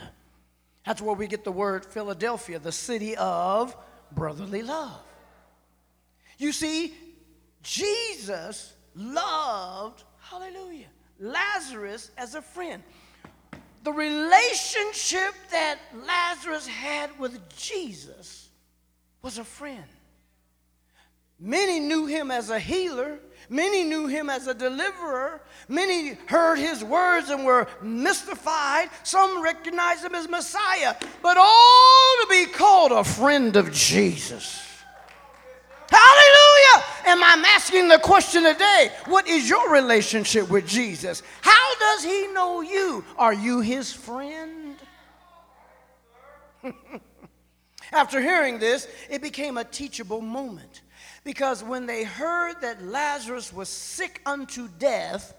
That's 0.86 1.02
where 1.02 1.16
we 1.16 1.28
get 1.28 1.44
the 1.44 1.52
word 1.52 1.86
Philadelphia, 1.86 2.60
the 2.60 2.72
city 2.72 3.16
of 3.16 3.76
brotherly 4.12 4.62
love. 4.62 5.02
You 6.38 6.52
see, 6.52 6.94
Jesus 7.64 8.74
loved, 8.96 10.04
hallelujah, 10.20 10.88
Lazarus 11.20 12.12
as 12.18 12.36
a 12.36 12.42
friend 12.42 12.84
the 13.86 13.94
relationship 13.94 15.36
that 15.52 15.78
Lazarus 15.94 16.66
had 16.66 17.18
with 17.20 17.56
Jesus 17.56 18.50
was 19.22 19.38
a 19.38 19.44
friend. 19.44 19.86
Many 21.40 21.80
knew 21.80 22.06
him 22.06 22.32
as 22.32 22.50
a 22.50 22.60
healer. 22.60 23.20
Many 23.50 23.84
knew 23.84 24.08
him 24.08 24.30
as 24.30 24.48
a 24.48 24.54
deliverer. 24.54 25.42
Many 25.68 26.18
heard 26.28 26.58
his 26.58 26.84
words 26.84 27.30
and 27.30 27.46
were 27.46 27.68
mystified. 27.82 28.90
Some 29.04 29.44
recognized 29.44 30.04
him 30.04 30.16
as 30.16 30.28
Messiah. 30.30 30.96
But 31.22 31.38
all 31.38 32.16
to 32.22 32.28
be 32.30 32.46
called 32.46 32.92
a 32.92 33.04
friend 33.04 33.56
of 33.56 33.72
Jesus. 33.72 34.62
Hallelujah. 35.90 36.86
And 37.08 37.24
I'm 37.24 37.46
asking 37.46 37.88
the 37.90 38.00
question 38.00 38.44
today 38.44 38.92
what 39.06 39.28
is 39.28 39.48
your 39.48 39.72
relationship 39.72 40.50
with 40.50 40.66
Jesus? 40.66 41.22
How 41.42 41.76
does 41.80 42.04
he 42.04 42.28
know 42.28 42.62
you? 42.62 43.04
Are 43.18 43.34
you 43.34 43.60
his 43.60 43.94
friend? 43.94 44.78
After 47.96 48.20
hearing 48.20 48.60
this, 48.60 48.90
it 49.10 49.22
became 49.22 49.58
a 49.58 49.64
teachable 49.64 50.20
moment. 50.20 50.82
Because 51.24 51.64
when 51.64 51.86
they 51.86 52.04
heard 52.04 52.60
that 52.62 52.84
Lazarus 52.84 53.54
was 53.54 53.70
sick 53.70 54.22
unto 54.26 54.68
death, 54.68 55.34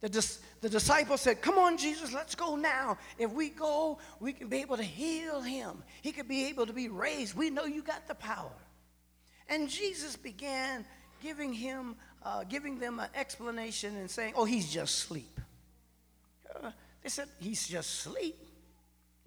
the, 0.00 0.08
dis- 0.08 0.38
the 0.60 0.68
disciples 0.68 1.20
said, 1.20 1.42
Come 1.42 1.58
on, 1.58 1.76
Jesus, 1.76 2.14
let's 2.14 2.36
go 2.36 2.54
now. 2.54 2.96
If 3.18 3.32
we 3.32 3.48
go, 3.48 3.98
we 4.20 4.32
can 4.32 4.46
be 4.46 4.58
able 4.58 4.76
to 4.76 4.84
heal 4.84 5.40
him. 5.40 5.82
He 6.00 6.12
could 6.12 6.28
be 6.28 6.46
able 6.46 6.66
to 6.66 6.72
be 6.72 6.88
raised. 6.88 7.34
We 7.34 7.50
know 7.50 7.64
you 7.64 7.82
got 7.82 8.06
the 8.06 8.14
power. 8.14 8.52
And 9.48 9.68
Jesus 9.68 10.14
began 10.14 10.84
giving 11.20 11.52
him, 11.52 11.96
uh, 12.22 12.44
giving 12.44 12.78
them 12.78 13.00
an 13.00 13.08
explanation 13.16 13.96
and 13.96 14.08
saying, 14.10 14.34
"Oh, 14.36 14.44
he's 14.44 14.72
just 14.72 15.04
asleep." 15.04 15.40
Uh, 16.54 16.70
they 17.02 17.08
said, 17.08 17.28
"He's 17.40 17.66
just 17.66 18.06
asleep." 18.06 18.45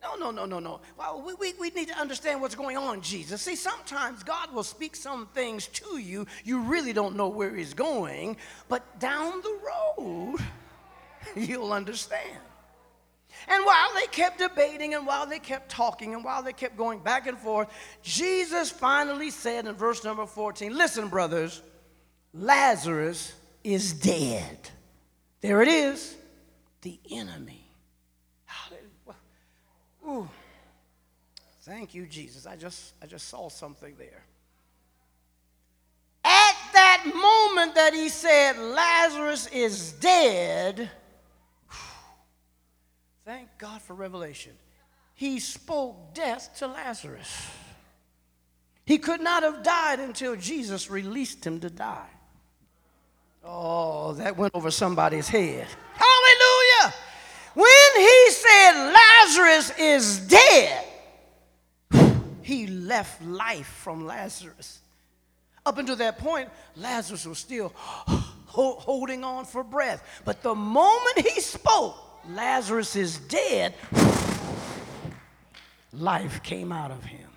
No, 0.01 0.15
no, 0.15 0.31
no, 0.31 0.45
no, 0.45 0.59
no. 0.59 0.79
Well, 0.97 1.21
we, 1.25 1.33
we, 1.33 1.53
we 1.59 1.69
need 1.71 1.89
to 1.89 1.97
understand 1.97 2.41
what's 2.41 2.55
going 2.55 2.77
on, 2.77 3.01
Jesus. 3.01 3.41
See, 3.41 3.55
sometimes 3.55 4.23
God 4.23 4.53
will 4.53 4.63
speak 4.63 4.95
some 4.95 5.27
things 5.27 5.67
to 5.67 5.97
you. 5.97 6.25
You 6.45 6.61
really 6.61 6.93
don't 6.93 7.15
know 7.15 7.27
where 7.27 7.53
He's 7.53 7.73
going, 7.73 8.37
but 8.69 8.99
down 8.99 9.41
the 9.41 9.59
road, 9.97 10.37
you'll 11.35 11.73
understand. 11.73 12.39
And 13.47 13.65
while 13.65 13.93
they 13.93 14.07
kept 14.07 14.39
debating 14.39 14.93
and 14.93 15.05
while 15.05 15.25
they 15.25 15.39
kept 15.39 15.69
talking 15.69 16.13
and 16.13 16.23
while 16.23 16.43
they 16.43 16.53
kept 16.53 16.77
going 16.77 16.99
back 16.99 17.27
and 17.27 17.37
forth, 17.37 17.69
Jesus 18.01 18.69
finally 18.69 19.31
said 19.31 19.65
in 19.65 19.75
verse 19.75 20.03
number 20.03 20.25
14, 20.25 20.75
Listen, 20.75 21.07
brothers, 21.07 21.61
Lazarus 22.33 23.33
is 23.63 23.93
dead. 23.93 24.57
There 25.41 25.61
it 25.61 25.67
is, 25.67 26.15
the 26.81 26.99
enemy. 27.11 27.58
Ooh. 30.09 30.29
Thank 31.61 31.93
you, 31.93 32.05
Jesus. 32.05 32.45
I 32.45 32.55
just, 32.55 32.93
I 33.01 33.05
just 33.05 33.27
saw 33.27 33.49
something 33.49 33.95
there. 33.97 34.23
At 36.23 36.55
that 36.73 37.03
moment 37.05 37.75
that 37.75 37.93
he 37.93 38.09
said, 38.09 38.57
Lazarus 38.57 39.47
is 39.47 39.91
dead, 39.93 40.89
Thank 43.29 43.59
God 43.59 43.79
for 43.83 43.93
revelation. 43.93 44.53
He 45.13 45.39
spoke 45.39 46.15
death 46.15 46.49
to 46.57 46.65
Lazarus. 46.65 47.31
He 48.87 48.97
could 48.97 49.21
not 49.21 49.43
have 49.43 49.61
died 49.61 49.99
until 49.99 50.35
Jesus 50.35 50.89
released 50.89 51.45
him 51.45 51.59
to 51.59 51.69
die. 51.69 52.09
Oh, 53.43 54.13
that 54.13 54.35
went 54.35 54.55
over 54.55 54.71
somebody's 54.71 55.27
head. 55.27 55.67
Hallelujah! 55.93 56.95
When 57.53 57.91
he 57.97 58.31
said 58.31 58.71
Lazarus 58.71 59.08
is 59.79 60.19
dead, 60.19 60.85
he 62.41 62.67
left 62.67 63.21
life 63.23 63.67
from 63.67 64.05
Lazarus. 64.05 64.79
Up 65.65 65.77
until 65.77 65.95
that 65.97 66.19
point, 66.19 66.49
Lazarus 66.75 67.25
was 67.25 67.37
still 67.37 67.71
holding 67.75 69.23
on 69.23 69.45
for 69.45 69.63
breath. 69.63 70.03
But 70.25 70.41
the 70.41 70.55
moment 70.55 71.19
he 71.19 71.41
spoke, 71.41 71.95
Lazarus 72.29 72.95
is 72.95 73.17
dead, 73.17 73.73
life 75.93 76.41
came 76.43 76.71
out 76.71 76.91
of 76.91 77.03
him. 77.03 77.29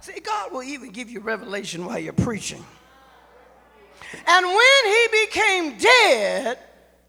See, 0.00 0.20
God 0.20 0.52
will 0.52 0.62
even 0.62 0.90
give 0.90 1.08
you 1.08 1.20
revelation 1.20 1.86
while 1.86 1.98
you're 1.98 2.12
preaching. 2.12 2.62
And 4.26 4.46
when 4.46 4.84
he 4.84 5.08
became 5.24 5.78
dead, 5.78 6.58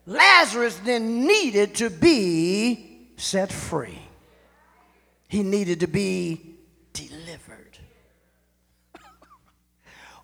Lazarus 0.06 0.80
then 0.84 1.26
needed 1.26 1.76
to 1.76 1.90
be 1.90 3.10
set 3.18 3.52
free. 3.52 4.00
He 5.28 5.42
needed 5.42 5.80
to 5.80 5.88
be 5.88 6.58
delivered. 6.94 7.78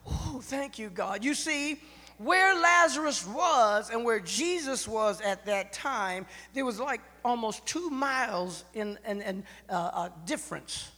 oh, 0.07 0.39
thank 0.43 0.77
you, 0.77 0.89
God. 0.89 1.23
You 1.23 1.33
see, 1.33 1.79
where 2.17 2.53
Lazarus 2.53 3.25
was 3.25 3.89
and 3.89 4.05
where 4.05 4.19
Jesus 4.19 4.87
was 4.87 5.21
at 5.21 5.45
that 5.47 5.73
time, 5.73 6.27
there 6.53 6.65
was 6.65 6.79
like 6.79 7.01
almost 7.25 7.65
two 7.65 7.89
miles 7.89 8.63
in, 8.75 8.99
in, 9.07 9.21
in 9.21 9.43
uh, 9.69 9.73
uh, 9.73 10.09
difference. 10.25 10.91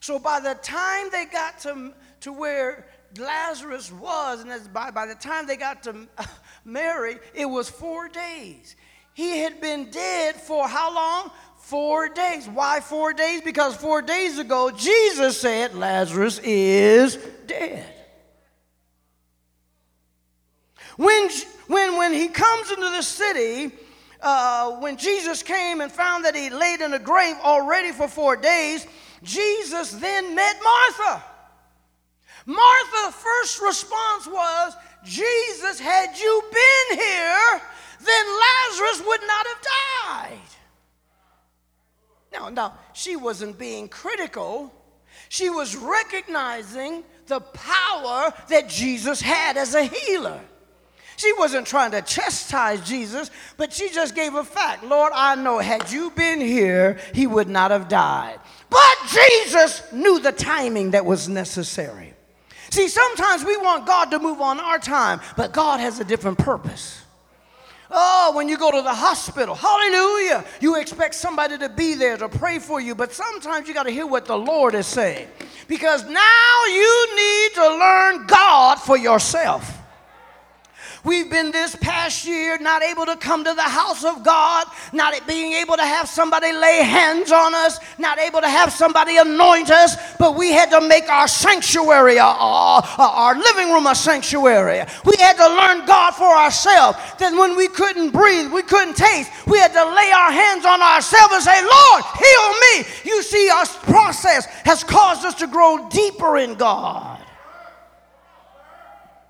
So 0.00 0.20
by 0.20 0.38
the 0.38 0.54
time 0.54 1.08
they 1.10 1.24
got 1.24 1.58
to, 1.60 1.92
to 2.20 2.32
where 2.32 2.86
Lazarus 3.18 3.90
was, 3.92 4.44
and 4.44 4.72
by, 4.72 4.90
by 4.90 5.06
the 5.06 5.14
time 5.14 5.46
they 5.46 5.56
got 5.56 5.82
to 5.84 6.06
Mary, 6.64 7.16
it 7.34 7.46
was 7.46 7.70
four 7.70 8.08
days. 8.08 8.76
He 9.14 9.38
had 9.38 9.60
been 9.60 9.90
dead 9.90 10.36
for 10.36 10.68
how 10.68 10.94
long? 10.94 11.30
Four 11.58 12.08
days. 12.08 12.46
Why 12.48 12.80
four 12.80 13.12
days? 13.12 13.40
Because 13.40 13.74
four 13.74 14.02
days 14.02 14.38
ago, 14.38 14.70
Jesus 14.70 15.40
said, 15.40 15.74
Lazarus 15.74 16.38
is 16.44 17.16
dead. 17.46 17.92
When, 20.96 21.28
when, 21.66 21.96
when 21.96 22.12
he 22.12 22.28
comes 22.28 22.70
into 22.70 22.88
the 22.88 23.02
city, 23.02 23.74
uh, 24.20 24.72
when 24.80 24.96
Jesus 24.96 25.42
came 25.42 25.80
and 25.80 25.90
found 25.90 26.24
that 26.24 26.34
he 26.34 26.50
laid 26.50 26.80
in 26.80 26.94
a 26.94 26.98
grave 26.98 27.36
already 27.42 27.92
for 27.92 28.08
four 28.08 28.36
days, 28.36 28.86
Jesus 29.22 29.92
then 29.92 30.34
met 30.34 30.56
Martha. 30.62 31.24
Martha's 32.46 33.14
first 33.14 33.60
response 33.60 34.26
was, 34.26 34.74
Jesus, 35.04 35.80
had 35.80 36.16
you 36.16 36.42
been 36.50 36.98
here, 36.98 37.60
then 38.04 38.26
Lazarus 38.26 39.02
would 39.06 39.20
not 39.26 39.46
have 39.46 39.62
died. 40.22 40.48
Now, 42.32 42.48
now, 42.48 42.74
she 42.92 43.16
wasn't 43.16 43.58
being 43.58 43.88
critical. 43.88 44.72
She 45.28 45.50
was 45.50 45.74
recognizing 45.76 47.02
the 47.26 47.40
power 47.40 48.32
that 48.48 48.68
Jesus 48.68 49.20
had 49.20 49.56
as 49.56 49.74
a 49.74 49.82
healer. 49.82 50.40
She 51.16 51.32
wasn't 51.32 51.66
trying 51.66 51.92
to 51.92 52.02
chastise 52.02 52.86
Jesus, 52.86 53.30
but 53.56 53.72
she 53.72 53.88
just 53.88 54.14
gave 54.14 54.34
a 54.34 54.44
fact. 54.44 54.84
Lord, 54.84 55.12
I 55.14 55.34
know 55.34 55.58
had 55.58 55.90
you 55.90 56.10
been 56.10 56.40
here, 56.40 56.98
he 57.14 57.26
would 57.26 57.48
not 57.48 57.70
have 57.70 57.88
died. 57.88 58.38
But 58.68 58.96
Jesus 59.08 59.82
knew 59.92 60.20
the 60.20 60.32
timing 60.32 60.90
that 60.90 61.06
was 61.06 61.28
necessary. 61.28 62.15
See, 62.70 62.88
sometimes 62.88 63.44
we 63.44 63.56
want 63.56 63.86
God 63.86 64.10
to 64.10 64.18
move 64.18 64.40
on 64.40 64.60
our 64.60 64.78
time, 64.78 65.20
but 65.36 65.52
God 65.52 65.80
has 65.80 66.00
a 66.00 66.04
different 66.04 66.38
purpose. 66.38 67.02
Oh, 67.90 68.32
when 68.34 68.48
you 68.48 68.58
go 68.58 68.70
to 68.72 68.82
the 68.82 68.94
hospital, 68.94 69.54
hallelujah, 69.54 70.44
you 70.60 70.76
expect 70.80 71.14
somebody 71.14 71.56
to 71.58 71.68
be 71.68 71.94
there 71.94 72.16
to 72.16 72.28
pray 72.28 72.58
for 72.58 72.80
you, 72.80 72.94
but 72.94 73.12
sometimes 73.12 73.68
you 73.68 73.74
got 73.74 73.84
to 73.84 73.92
hear 73.92 74.06
what 74.06 74.26
the 74.26 74.36
Lord 74.36 74.74
is 74.74 74.86
saying 74.86 75.28
because 75.68 76.04
now 76.08 76.64
you 76.66 77.16
need 77.16 77.54
to 77.54 77.76
learn 77.76 78.26
God 78.26 78.80
for 78.80 78.96
yourself. 78.96 79.75
We've 81.06 81.30
been 81.30 81.52
this 81.52 81.76
past 81.76 82.26
year 82.26 82.58
not 82.58 82.82
able 82.82 83.06
to 83.06 83.14
come 83.14 83.44
to 83.44 83.54
the 83.54 83.62
house 83.62 84.04
of 84.04 84.24
God, 84.24 84.66
not 84.92 85.14
being 85.28 85.52
able 85.52 85.76
to 85.76 85.84
have 85.84 86.08
somebody 86.08 86.50
lay 86.52 86.82
hands 86.82 87.30
on 87.30 87.54
us, 87.54 87.78
not 87.96 88.18
able 88.18 88.40
to 88.40 88.48
have 88.48 88.72
somebody 88.72 89.16
anoint 89.16 89.70
us, 89.70 89.94
but 90.16 90.34
we 90.34 90.50
had 90.50 90.68
to 90.70 90.80
make 90.80 91.08
our 91.08 91.28
sanctuary, 91.28 92.18
our, 92.18 92.82
our 92.98 93.38
living 93.38 93.72
room, 93.72 93.86
a 93.86 93.94
sanctuary. 93.94 94.82
We 95.04 95.14
had 95.18 95.36
to 95.36 95.46
learn 95.46 95.86
God 95.86 96.16
for 96.16 96.34
ourselves. 96.34 96.98
Then, 97.20 97.38
when 97.38 97.56
we 97.56 97.68
couldn't 97.68 98.10
breathe, 98.10 98.50
we 98.50 98.62
couldn't 98.62 98.96
taste, 98.96 99.30
we 99.46 99.58
had 99.58 99.72
to 99.74 99.84
lay 99.84 100.10
our 100.10 100.32
hands 100.32 100.66
on 100.66 100.82
ourselves 100.82 101.34
and 101.34 101.42
say, 101.44 101.62
Lord, 101.62 102.02
heal 102.18 102.50
me. 102.66 102.84
You 103.04 103.22
see, 103.22 103.48
our 103.48 103.66
process 103.84 104.46
has 104.64 104.82
caused 104.82 105.24
us 105.24 105.36
to 105.36 105.46
grow 105.46 105.88
deeper 105.88 106.36
in 106.38 106.56
God. 106.56 107.20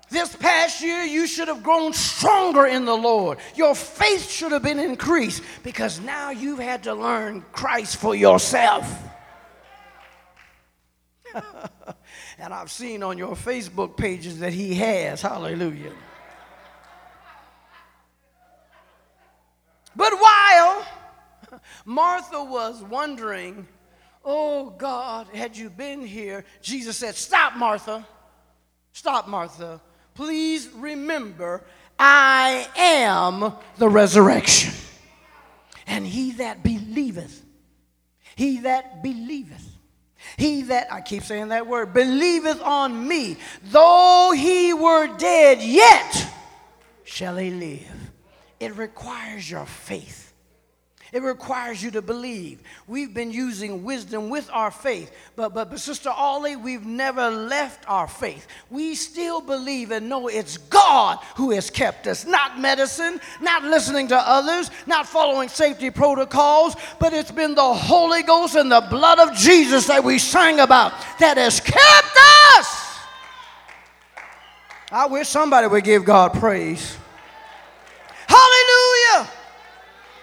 This 0.09 0.33
past 0.35 0.81
year, 0.81 1.03
you 1.03 1.27
should 1.27 1.49
have 1.49 1.63
grown 1.63 1.91
stronger 1.91 2.65
in 2.65 2.85
the 2.85 2.95
Lord. 2.95 3.39
Your 3.55 3.75
faith 3.75 4.29
should 4.29 4.53
have 4.53 4.63
been 4.63 4.79
increased 4.79 5.43
because 5.63 5.99
now 5.99 6.29
you've 6.29 6.59
had 6.59 6.83
to 6.83 6.93
learn 6.93 7.43
Christ 7.51 7.97
for 7.97 8.15
yourself. 8.15 8.89
and 12.39 12.53
I've 12.53 12.71
seen 12.71 13.03
on 13.03 13.17
your 13.17 13.35
Facebook 13.35 13.97
pages 13.97 14.39
that 14.39 14.53
He 14.53 14.75
has. 14.75 15.21
Hallelujah. 15.21 15.91
But 19.93 20.13
while 20.13 20.85
Martha 21.83 22.41
was 22.45 22.81
wondering, 22.81 23.67
oh 24.23 24.69
God, 24.69 25.27
had 25.33 25.57
you 25.57 25.69
been 25.69 26.05
here? 26.05 26.45
Jesus 26.61 26.95
said, 26.95 27.15
Stop, 27.15 27.57
Martha. 27.57 28.07
Stop, 28.93 29.27
Martha 29.27 29.81
please 30.17 30.67
remember 30.75 31.63
I 31.97 32.67
am 32.75 33.53
the 33.77 33.87
resurrection. 33.87 34.73
And 35.85 36.05
he 36.05 36.31
that 36.31 36.63
believeth, 36.63 37.45
he 38.35 38.61
that 38.61 39.01
believeth, 39.03 39.65
he 40.35 40.63
that, 40.63 40.91
I 40.91 41.01
keep 41.01 41.23
saying 41.23 41.49
that 41.49 41.67
word, 41.67 41.93
believeth 41.93 42.61
on 42.61 43.07
me, 43.07 43.37
though 43.65 44.33
he 44.35 44.73
were 44.73 45.15
dead, 45.17 45.61
yet 45.61 46.27
shall 47.03 47.37
he 47.37 47.51
live. 47.51 48.11
It 48.59 48.75
requires 48.75 49.49
your 49.49 49.65
faith. 49.65 50.26
It 51.13 51.23
requires 51.23 51.81
you 51.81 51.89
to 51.91 52.01
believe. 52.01 52.59
We've 52.85 53.13
been 53.13 53.31
using 53.31 53.85
wisdom 53.85 54.29
with 54.29 54.49
our 54.51 54.71
faith, 54.71 55.09
but, 55.37 55.53
but, 55.53 55.69
but 55.69 55.79
Sister 55.79 56.09
Ollie, 56.09 56.57
we've 56.57 56.85
never 56.85 57.29
left 57.29 57.85
our 57.89 58.07
faith. 58.07 58.45
We 58.69 58.93
still 58.93 59.39
believe 59.39 59.91
and 59.91 60.09
know 60.09 60.27
it's 60.27 60.57
God 60.57 61.19
who 61.35 61.51
has 61.51 61.69
kept 61.69 62.07
us, 62.07 62.25
not 62.25 62.59
medicine, 62.59 63.21
not 63.41 63.63
listening 63.63 64.09
to 64.09 64.17
others, 64.17 64.69
not 64.85 65.07
following 65.07 65.47
safety 65.47 65.91
protocols, 65.91 66.75
but 66.99 67.13
it's 67.13 67.31
been 67.31 67.55
the 67.55 67.73
Holy 67.73 68.23
Ghost 68.23 68.55
and 68.55 68.69
the 68.69 68.85
blood 68.89 69.19
of 69.19 69.33
Jesus 69.33 69.87
that 69.87 70.03
we 70.03 70.19
sang 70.19 70.59
about 70.59 70.91
that 71.19 71.37
has 71.37 71.61
kept 71.61 72.17
us. 72.57 72.97
I 74.91 75.07
wish 75.07 75.29
somebody 75.29 75.67
would 75.67 75.85
give 75.85 76.03
God 76.03 76.33
praise. 76.33 76.97
Hallelujah 78.27 79.29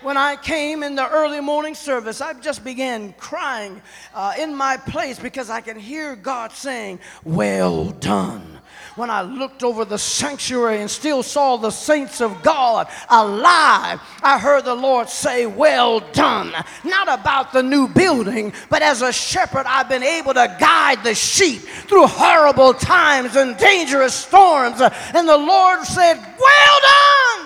when 0.04 0.16
I 0.16 0.36
came 0.36 0.82
in 0.82 0.94
the 0.94 1.08
early 1.08 1.40
morning 1.40 1.74
service, 1.74 2.20
I 2.20 2.34
just 2.34 2.62
began 2.62 3.12
crying 3.14 3.80
uh, 4.14 4.34
in 4.38 4.54
my 4.54 4.76
place 4.76 5.18
because 5.18 5.50
I 5.50 5.60
can 5.60 5.78
hear 5.78 6.14
God 6.14 6.52
saying, 6.52 7.00
Well 7.24 7.90
done 7.90 8.54
when 8.96 9.10
I 9.10 9.22
looked 9.22 9.64
over 9.64 9.84
the 9.84 9.98
sanctuary 9.98 10.80
and 10.80 10.90
still 10.90 11.22
saw 11.22 11.56
the 11.56 11.70
saints 11.70 12.20
of 12.20 12.42
God 12.42 12.86
alive, 13.08 14.00
I 14.22 14.38
heard 14.38 14.64
the 14.64 14.74
Lord 14.74 15.08
say, 15.08 15.46
Well 15.46 16.00
done. 16.12 16.52
Not 16.84 17.08
about 17.08 17.52
the 17.52 17.62
new 17.62 17.88
building, 17.88 18.52
but 18.70 18.82
as 18.82 19.02
a 19.02 19.12
shepherd, 19.12 19.66
I've 19.66 19.88
been 19.88 20.02
able 20.02 20.34
to 20.34 20.56
guide 20.60 21.02
the 21.02 21.14
sheep 21.14 21.62
through 21.62 22.06
horrible 22.06 22.74
times 22.74 23.36
and 23.36 23.56
dangerous 23.56 24.14
storms. 24.14 24.80
And 24.80 25.28
the 25.28 25.36
Lord 25.36 25.84
said, 25.84 26.14
Well 26.16 26.80
done. 26.82 27.43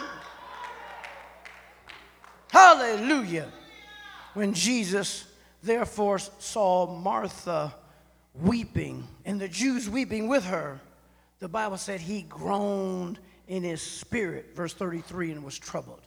Hallelujah. 2.51 3.51
When 4.35 4.55
Jesus 4.55 5.27
therefore 5.63 6.19
saw 6.19 6.87
Martha 6.87 7.75
weeping 8.35 9.07
and 9.25 9.41
the 9.41 9.49
Jews 9.49 9.89
weeping 9.89 10.29
with 10.29 10.45
her, 10.45 10.81
the 11.41 11.49
Bible 11.49 11.77
said 11.77 12.01
he 12.01 12.23
groaned 12.23 13.19
in 13.47 13.63
his 13.63 13.81
spirit, 13.81 14.55
verse 14.55 14.75
33, 14.75 15.33
and 15.33 15.45
was 15.45 15.59
troubled. 15.59 16.01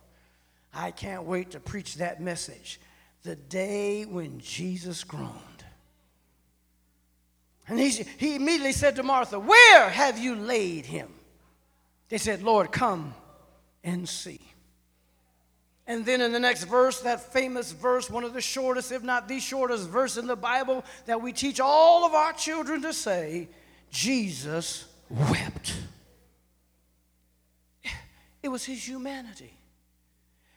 I 0.73 0.91
can't 0.91 1.23
wait 1.23 1.51
to 1.51 1.59
preach 1.59 1.95
that 1.95 2.21
message. 2.21 2.79
The 3.23 3.35
day 3.35 4.05
when 4.05 4.39
Jesus 4.39 5.03
groaned. 5.03 5.35
And 7.67 7.79
he, 7.79 7.89
he 8.17 8.35
immediately 8.35 8.73
said 8.73 8.95
to 8.97 9.03
Martha, 9.03 9.39
Where 9.39 9.89
have 9.89 10.17
you 10.17 10.35
laid 10.35 10.85
him? 10.85 11.09
They 12.09 12.17
said, 12.17 12.43
Lord, 12.43 12.71
come 12.71 13.13
and 13.83 14.07
see. 14.07 14.41
And 15.87 16.05
then 16.05 16.21
in 16.21 16.31
the 16.31 16.39
next 16.39 16.65
verse, 16.65 17.01
that 17.01 17.33
famous 17.33 17.71
verse, 17.71 18.09
one 18.09 18.23
of 18.23 18.33
the 18.33 18.41
shortest, 18.41 18.91
if 18.91 19.03
not 19.03 19.27
the 19.27 19.39
shortest 19.39 19.89
verse 19.89 20.17
in 20.17 20.27
the 20.27 20.35
Bible 20.35 20.85
that 21.05 21.21
we 21.21 21.33
teach 21.33 21.59
all 21.59 22.05
of 22.05 22.13
our 22.13 22.33
children 22.33 22.81
to 22.83 22.93
say, 22.93 23.49
Jesus 23.89 24.85
wept. 25.09 25.75
It 28.43 28.49
was 28.49 28.63
his 28.63 28.87
humanity. 28.87 29.53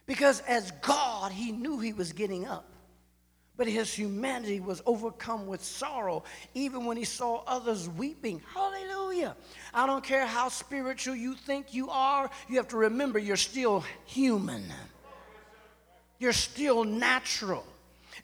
Because 0.06 0.40
as 0.40 0.70
God, 0.82 1.32
he 1.32 1.52
knew 1.52 1.78
he 1.78 1.92
was 1.92 2.12
getting 2.12 2.46
up. 2.46 2.70
But 3.56 3.68
his 3.68 3.92
humanity 3.92 4.60
was 4.60 4.82
overcome 4.84 5.46
with 5.46 5.62
sorrow, 5.62 6.24
even 6.54 6.86
when 6.86 6.96
he 6.96 7.04
saw 7.04 7.44
others 7.46 7.88
weeping. 7.88 8.42
Hallelujah. 8.52 9.36
I 9.72 9.86
don't 9.86 10.02
care 10.02 10.26
how 10.26 10.48
spiritual 10.48 11.14
you 11.14 11.34
think 11.34 11.72
you 11.72 11.88
are, 11.88 12.28
you 12.48 12.56
have 12.56 12.68
to 12.68 12.76
remember 12.76 13.18
you're 13.18 13.36
still 13.36 13.84
human. 14.06 14.64
You're 16.18 16.32
still 16.32 16.84
natural. 16.84 17.64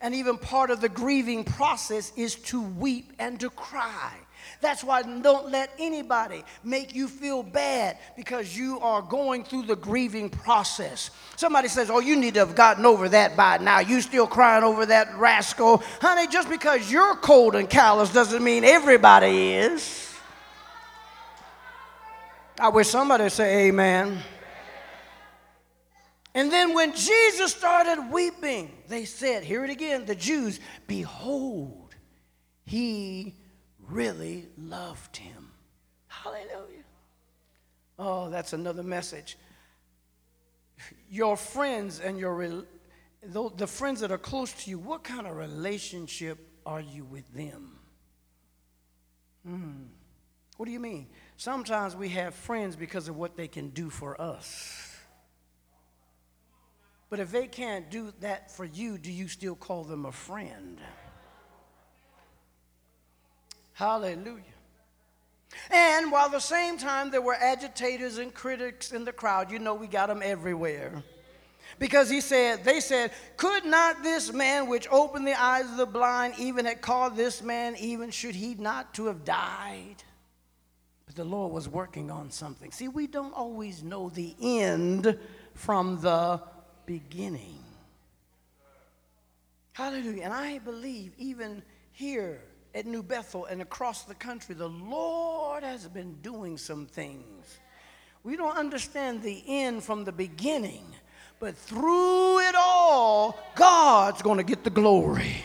And 0.01 0.15
even 0.15 0.39
part 0.39 0.71
of 0.71 0.81
the 0.81 0.89
grieving 0.89 1.45
process 1.45 2.13
is 2.17 2.37
to 2.37 2.63
weep 2.63 3.13
and 3.19 3.39
to 3.41 3.51
cry. 3.51 4.13
That's 4.61 4.85
why 4.85 5.03
don't 5.03 5.51
let 5.51 5.71
anybody 5.79 6.45
make 6.65 6.95
you 6.95 7.09
feel 7.09 7.43
bad 7.43 7.99
because 8.17 8.57
you 8.57 8.79
are 8.81 9.01
going 9.01 9.45
through 9.45 9.63
the 9.63 9.77
grieving 9.77 10.29
process. 10.29 11.11
Somebody 11.37 11.69
says, 11.69 11.91
Oh, 11.91 12.01
you 12.01 12.17
need 12.17 12.35
to 12.35 12.41
have 12.41 12.55
gotten 12.55 12.85
over 12.85 13.09
that 13.09 13.37
by 13.37 13.59
now. 13.59 13.81
You 13.81 14.01
still 14.01 14.27
crying 14.27 14.65
over 14.65 14.85
that 14.87 15.17
rascal. 15.17 15.83
Honey, 16.01 16.27
just 16.29 16.49
because 16.49 16.91
you're 16.91 17.17
cold 17.17 17.55
and 17.55 17.69
callous 17.69 18.13
doesn't 18.13 18.43
mean 18.43 18.65
everybody 18.65 19.55
is. 19.55 20.15
I 22.59 22.69
wish 22.69 22.89
somebody 22.89 23.25
would 23.25 23.33
say 23.33 23.69
amen. 23.69 24.19
And 26.35 26.53
then 26.53 26.75
when 26.75 26.95
Jesus 26.95 27.53
started 27.53 28.11
weeping, 28.13 28.71
they 28.89 29.05
said, 29.05 29.43
hear 29.43 29.65
it 29.65 29.71
again, 29.71 30.05
the 30.05 30.15
Jews, 30.15 30.61
behold, 30.87 31.95
he 32.65 33.35
really 33.89 34.47
loved 34.57 35.17
him. 35.17 35.51
Hallelujah. 36.07 36.85
Oh, 37.99 38.31
that's 38.31 38.53
another 38.53 38.83
message. 38.83 39.37
Your 41.11 41.37
friends 41.37 42.01
and 42.01 42.19
your 42.19 42.65
the 43.23 43.67
friends 43.67 44.01
that 44.01 44.11
are 44.11 44.19
close 44.19 44.53
to 44.53 44.71
you, 44.71 44.79
what 44.79 45.05
kind 45.05 45.27
of 45.27 45.37
relationship 45.37 46.39
are 46.65 46.81
you 46.81 47.05
with 47.05 47.31
them? 47.35 47.77
Hmm. 49.45 49.83
What 50.57 50.67
do 50.67 50.73
you 50.73 50.81
mean? 50.81 51.09
Sometimes 51.37 51.97
we 51.97 52.11
have 52.11 52.35
friends 52.35 52.77
because 52.77 53.09
of 53.09 53.17
what 53.17 53.37
they 53.37 53.49
can 53.49 53.71
do 53.71 53.91
for 53.91 54.21
us. 54.21 54.90
But 57.11 57.19
if 57.19 57.33
they 57.33 57.49
can't 57.49 57.91
do 57.91 58.13
that 58.21 58.53
for 58.53 58.65
you, 58.65 58.97
do 58.97 59.11
you 59.11 59.27
still 59.27 59.57
call 59.57 59.83
them 59.83 60.07
a 60.07 60.13
friend? 60.13 60.79
Hallelujah. 63.73 64.45
And 65.71 66.13
while 66.13 66.29
the 66.29 66.39
same 66.39 66.79
time 66.79 67.11
there 67.11 67.21
were 67.21 67.35
agitators 67.35 68.19
and 68.19 68.33
critics 68.33 68.93
in 68.93 69.05
the 69.05 69.13
crowd, 69.13 69.51
you 69.51 69.59
know 69.59 69.75
we 69.75 69.89
got 69.89 70.07
them 70.07 70.21
everywhere. 70.23 71.03
Because 71.81 72.09
he 72.09 72.21
said, 72.21 72.63
they 72.63 72.79
said, 72.79 73.11
could 73.37 73.65
not 73.65 74.03
this 74.03 74.33
man 74.33 74.69
which 74.69 74.87
opened 74.91 75.27
the 75.27 75.41
eyes 75.41 75.65
of 75.65 75.79
the 75.79 75.87
blind 75.87 76.35
even 76.39 76.67
have 76.67 76.81
called 76.81 77.17
this 77.17 77.43
man, 77.43 77.75
even 77.77 78.11
should 78.11 78.35
he 78.35 78.55
not 78.55 78.95
to 78.95 79.07
have 79.07 79.25
died? 79.25 79.97
But 81.07 81.17
the 81.17 81.25
Lord 81.25 81.53
was 81.53 81.69
working 81.69 82.11
on 82.11 82.31
something. 82.31 82.71
See, 82.71 82.87
we 82.87 83.09
don't 83.09 83.33
always 83.33 83.83
know 83.83 84.11
the 84.11 84.37
end 84.41 85.19
from 85.55 86.01
the 86.01 86.41
beginning. 86.87 87.65
Hallelujah. 89.73 90.25
And 90.25 90.33
I 90.33 90.59
believe 90.59 91.13
even 91.19 91.63
here 91.93 92.43
at 92.75 92.87
New 92.87 93.03
Bethel 93.03 93.47
and 93.47 93.63
across 93.63 94.03
the 94.05 94.15
country, 94.15 94.55
the 94.55 94.69
Lord 94.69 95.63
has 95.63 95.89
been 95.89 96.15
doing 96.23 96.57
some 96.59 96.87
things. 96.87 97.59
We 98.23 98.37
don't 98.37 98.57
understand 98.57 99.23
the 99.23 99.43
end 99.47 99.83
from 99.83 100.05
the 100.05 100.13
beginning, 100.13 100.85
but 101.39 101.57
through 101.57 102.41
it 102.41 102.55
all, 102.55 103.39
God's 103.55 104.21
going 104.23 104.37
to 104.37 104.45
get 104.45 104.63
the 104.65 104.71
glory. 104.71 105.37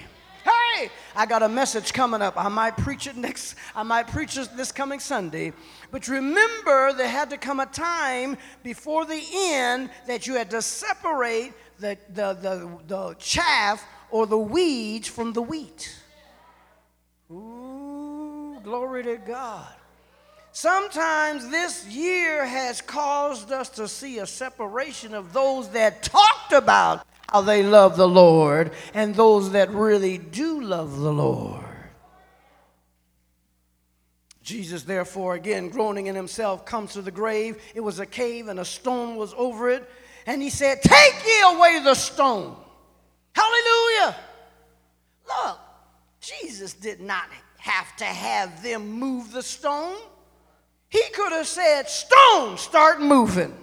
I 1.15 1.25
got 1.25 1.43
a 1.43 1.49
message 1.49 1.93
coming 1.93 2.21
up. 2.21 2.33
I 2.35 2.49
might 2.49 2.75
preach 2.75 3.07
it 3.07 3.15
next, 3.15 3.55
I 3.75 3.83
might 3.83 4.07
preach 4.07 4.37
it 4.37 4.49
this 4.57 4.71
coming 4.71 4.99
Sunday. 4.99 5.53
But 5.91 6.07
remember, 6.07 6.93
there 6.93 7.07
had 7.07 7.29
to 7.29 7.37
come 7.37 7.59
a 7.59 7.65
time 7.65 8.37
before 8.63 9.05
the 9.05 9.21
end 9.33 9.89
that 10.07 10.27
you 10.27 10.35
had 10.35 10.51
to 10.51 10.61
separate 10.61 11.53
the, 11.79 11.97
the, 12.09 12.33
the, 12.33 12.69
the 12.87 13.15
chaff 13.19 13.85
or 14.11 14.27
the 14.27 14.37
weeds 14.37 15.07
from 15.07 15.33
the 15.33 15.41
wheat. 15.41 15.95
Ooh, 17.31 18.59
glory 18.63 19.03
to 19.03 19.17
God. 19.17 19.73
Sometimes 20.51 21.49
this 21.49 21.85
year 21.87 22.45
has 22.45 22.79
caused 22.81 23.51
us 23.51 23.67
to 23.71 23.89
see 23.89 24.19
a 24.19 24.25
separation 24.25 25.13
of 25.13 25.33
those 25.33 25.69
that 25.71 26.01
talked 26.01 26.53
about 26.53 27.05
how 27.29 27.41
they 27.41 27.63
love 27.63 27.97
the 27.97 28.07
Lord 28.07 28.71
and 28.93 29.15
those 29.15 29.51
that 29.51 29.69
really 29.71 30.17
do 30.17 30.61
love 30.61 30.99
the 30.99 31.11
Lord. 31.11 31.63
Jesus, 34.45 34.83
therefore, 34.83 35.33
again, 35.33 35.69
groaning 35.69 36.05
in 36.05 36.15
himself, 36.15 36.67
comes 36.67 36.93
to 36.93 37.01
the 37.01 37.11
grave. 37.11 37.59
It 37.73 37.79
was 37.79 37.99
a 37.99 38.05
cave, 38.05 38.47
and 38.47 38.59
a 38.59 38.65
stone 38.65 39.15
was 39.15 39.33
over 39.35 39.71
it. 39.71 39.89
And 40.27 40.39
he 40.39 40.51
said, 40.51 40.83
Take 40.83 41.25
ye 41.25 41.41
away 41.41 41.81
the 41.83 41.95
stone. 41.95 42.55
Hallelujah. 43.33 44.15
Look, 45.27 45.59
Jesus 46.21 46.73
did 46.73 47.01
not 47.01 47.25
have 47.57 47.95
to 47.97 48.05
have 48.05 48.61
them 48.61 48.87
move 48.87 49.31
the 49.31 49.41
stone. 49.41 49.97
He 50.89 51.01
could 51.11 51.31
have 51.31 51.47
said, 51.47 51.89
Stone, 51.89 52.59
start 52.59 53.01
moving. 53.01 53.53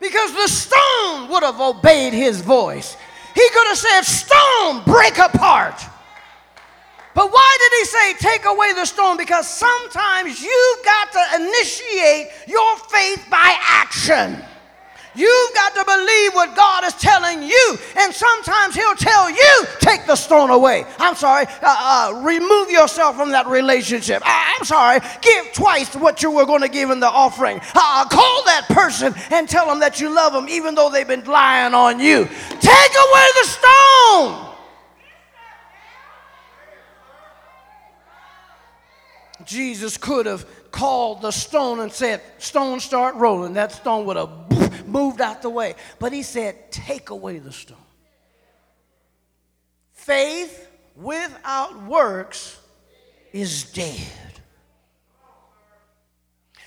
Because 0.00 0.32
the 0.32 0.48
stone 0.48 1.28
would 1.30 1.42
have 1.42 1.60
obeyed 1.60 2.12
his 2.12 2.40
voice. 2.40 2.96
He 3.34 3.48
could 3.50 3.66
have 3.68 3.78
said, 3.78 4.00
Stone, 4.02 4.82
break 4.84 5.18
apart. 5.18 5.80
But 7.14 7.32
why 7.32 7.56
did 7.58 7.78
he 7.78 7.84
say, 7.84 8.30
Take 8.30 8.44
away 8.44 8.72
the 8.74 8.84
stone? 8.84 9.16
Because 9.16 9.48
sometimes 9.48 10.40
you've 10.40 10.84
got 10.84 11.12
to 11.12 11.36
initiate 11.36 12.28
your 12.46 12.76
faith 12.88 13.26
by 13.30 13.56
action. 13.62 14.42
You've 15.16 15.54
got 15.54 15.74
to 15.74 15.84
believe 15.84 16.34
what 16.34 16.54
God 16.54 16.84
is 16.84 16.94
telling 16.94 17.42
you. 17.42 17.78
And 17.98 18.12
sometimes 18.12 18.74
He'll 18.74 18.94
tell 18.94 19.30
you, 19.30 19.66
take 19.80 20.06
the 20.06 20.16
stone 20.16 20.50
away. 20.50 20.84
I'm 20.98 21.14
sorry, 21.14 21.46
uh, 21.46 21.56
uh, 21.62 22.22
remove 22.22 22.70
yourself 22.70 23.16
from 23.16 23.30
that 23.32 23.46
relationship. 23.46 24.22
I, 24.24 24.56
am 24.58 24.64
sorry, 24.64 25.00
give 25.22 25.52
twice 25.54 25.94
what 25.96 26.22
you 26.22 26.30
were 26.30 26.44
going 26.44 26.62
to 26.62 26.68
give 26.68 26.90
in 26.90 27.00
the 27.00 27.08
offering. 27.08 27.60
Uh, 27.74 28.04
call 28.08 28.44
that 28.44 28.66
person 28.68 29.14
and 29.30 29.48
tell 29.48 29.66
them 29.66 29.80
that 29.80 30.00
you 30.00 30.14
love 30.14 30.32
them, 30.32 30.48
even 30.48 30.74
though 30.74 30.90
they've 30.90 31.08
been 31.08 31.24
lying 31.24 31.74
on 31.74 31.98
you. 31.98 32.24
Take 32.60 32.92
away 32.92 33.26
the 33.40 33.48
stone. 33.48 34.46
Jesus 39.46 39.96
could 39.96 40.26
have 40.26 40.44
called 40.76 41.22
the 41.22 41.30
stone 41.30 41.80
and 41.80 41.90
said, 41.90 42.20
Stone, 42.36 42.80
start 42.80 43.14
rolling. 43.14 43.54
That 43.54 43.72
stone 43.72 44.04
would 44.04 44.18
have 44.18 44.86
moved 44.86 45.22
out 45.22 45.40
the 45.40 45.48
way. 45.48 45.74
But 45.98 46.12
he 46.12 46.22
said, 46.22 46.70
Take 46.70 47.08
away 47.08 47.38
the 47.38 47.50
stone. 47.50 47.78
Faith 49.94 50.68
without 50.94 51.82
works 51.84 52.60
is 53.32 53.72
dead. 53.72 54.06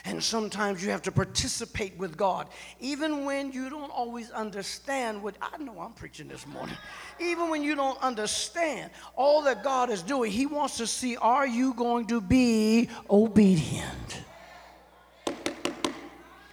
And 0.06 0.24
sometimes 0.24 0.84
you 0.84 0.92
have 0.92 1.02
to 1.04 1.12
participate 1.12 1.98
with 1.98 2.16
God, 2.16 2.48
even 2.80 3.26
when 3.26 3.52
you 3.52 3.70
don't 3.70 3.92
always 3.92 4.32
understand 4.32 5.22
what 5.22 5.36
I 5.42 5.58
know 5.58 5.80
I'm 5.80 5.94
preaching 5.94 6.28
this 6.28 6.48
morning. 6.48 6.76
Even 7.20 7.50
when 7.50 7.64
you 7.64 7.76
don't 7.76 8.02
understand 8.02 8.92
all 9.16 9.42
that 9.44 9.64
God 9.64 9.90
is 9.90 10.02
doing, 10.02 10.32
He 10.32 10.46
wants 10.46 10.78
to 10.78 10.88
see 10.88 11.18
are 11.18 11.46
you 11.46 11.74
going 11.74 12.08
to 12.08 12.22
be 12.22 12.90
obedient? 13.10 14.24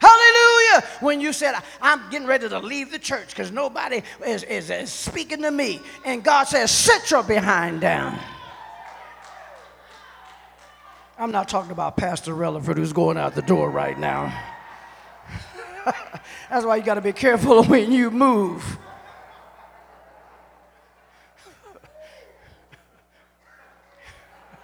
Hallelujah. 0.00 0.86
When 1.00 1.20
you 1.20 1.32
said, 1.32 1.54
I'm 1.80 2.10
getting 2.10 2.26
ready 2.26 2.48
to 2.48 2.58
leave 2.58 2.90
the 2.90 2.98
church 2.98 3.28
because 3.28 3.50
nobody 3.50 4.02
is, 4.24 4.42
is, 4.44 4.70
is 4.70 4.92
speaking 4.92 5.42
to 5.42 5.50
me, 5.50 5.80
and 6.04 6.22
God 6.22 6.44
says, 6.44 6.70
Sit 6.70 7.10
your 7.10 7.22
behind 7.22 7.80
down. 7.80 8.18
I'm 11.18 11.32
not 11.32 11.48
talking 11.48 11.70
about 11.70 11.96
Pastor 11.96 12.34
Relaford 12.34 12.76
who's 12.76 12.92
going 12.92 13.16
out 13.16 13.34
the 13.34 13.40
door 13.40 13.70
right 13.70 13.98
now. 13.98 14.38
That's 16.50 16.66
why 16.66 16.76
you 16.76 16.82
got 16.82 16.96
to 16.96 17.00
be 17.00 17.14
careful 17.14 17.64
when 17.68 17.90
you 17.90 18.10
move. 18.10 18.78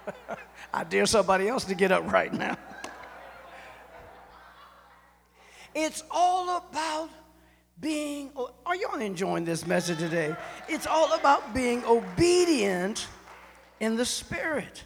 I 0.73 0.83
dare 0.83 1.07
somebody 1.07 1.47
else 1.47 1.63
to 1.65 1.73
get 1.73 1.91
up 1.91 2.11
right 2.11 2.31
now. 2.31 2.55
It's 5.73 6.03
all 6.11 6.57
about 6.57 7.09
being, 7.81 8.29
are 8.63 8.75
y'all 8.75 8.99
enjoying 8.99 9.43
this 9.43 9.65
message 9.65 9.97
today? 9.97 10.35
It's 10.69 10.85
all 10.85 11.13
about 11.13 11.55
being 11.55 11.83
obedient 11.85 13.07
in 13.79 13.95
the 13.95 14.05
Spirit. 14.05 14.83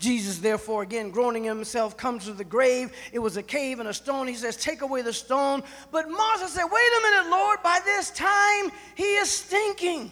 Jesus, 0.00 0.38
therefore, 0.38 0.82
again, 0.82 1.10
groaning 1.10 1.44
himself, 1.44 1.96
comes 1.96 2.24
to 2.24 2.32
the 2.32 2.44
grave. 2.44 2.92
It 3.12 3.20
was 3.20 3.36
a 3.36 3.42
cave 3.42 3.78
and 3.78 3.88
a 3.88 3.94
stone. 3.94 4.26
He 4.26 4.34
says, 4.34 4.56
Take 4.56 4.82
away 4.82 5.02
the 5.02 5.12
stone. 5.12 5.62
But 5.92 6.10
Martha 6.10 6.48
said, 6.48 6.64
Wait 6.64 6.90
a 6.98 7.02
minute, 7.02 7.30
Lord, 7.30 7.62
by 7.62 7.80
this 7.84 8.10
time 8.10 8.72
he 8.96 9.14
is 9.16 9.30
stinking. 9.30 10.10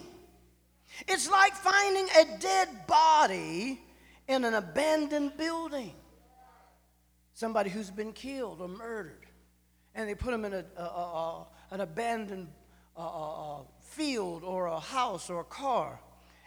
It's 1.07 1.29
like 1.29 1.53
finding 1.53 2.07
a 2.17 2.39
dead 2.39 2.69
body 2.87 3.81
in 4.27 4.45
an 4.45 4.53
abandoned 4.53 5.35
building. 5.35 5.93
Somebody 7.33 7.69
who's 7.69 7.89
been 7.89 8.13
killed 8.13 8.61
or 8.61 8.67
murdered 8.67 9.25
and 9.95 10.07
they 10.07 10.15
put 10.15 10.31
them 10.31 10.45
in 10.45 10.53
a, 10.53 10.65
a, 10.77 10.81
a, 10.81 11.47
an 11.71 11.81
abandoned 11.81 12.47
uh, 12.95 13.01
uh, 13.01 13.59
uh, 13.59 13.61
field 13.81 14.43
or 14.43 14.67
a 14.67 14.79
house 14.79 15.29
or 15.29 15.41
a 15.41 15.45
car. 15.45 15.99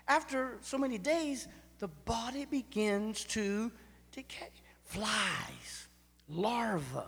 After 0.08 0.58
so 0.62 0.78
many 0.78 0.98
days, 0.98 1.48
the 1.82 1.88
body 1.88 2.44
begins 2.44 3.24
to 3.24 3.72
decay. 4.12 4.50
Flies, 4.84 5.88
larvae, 6.28 7.00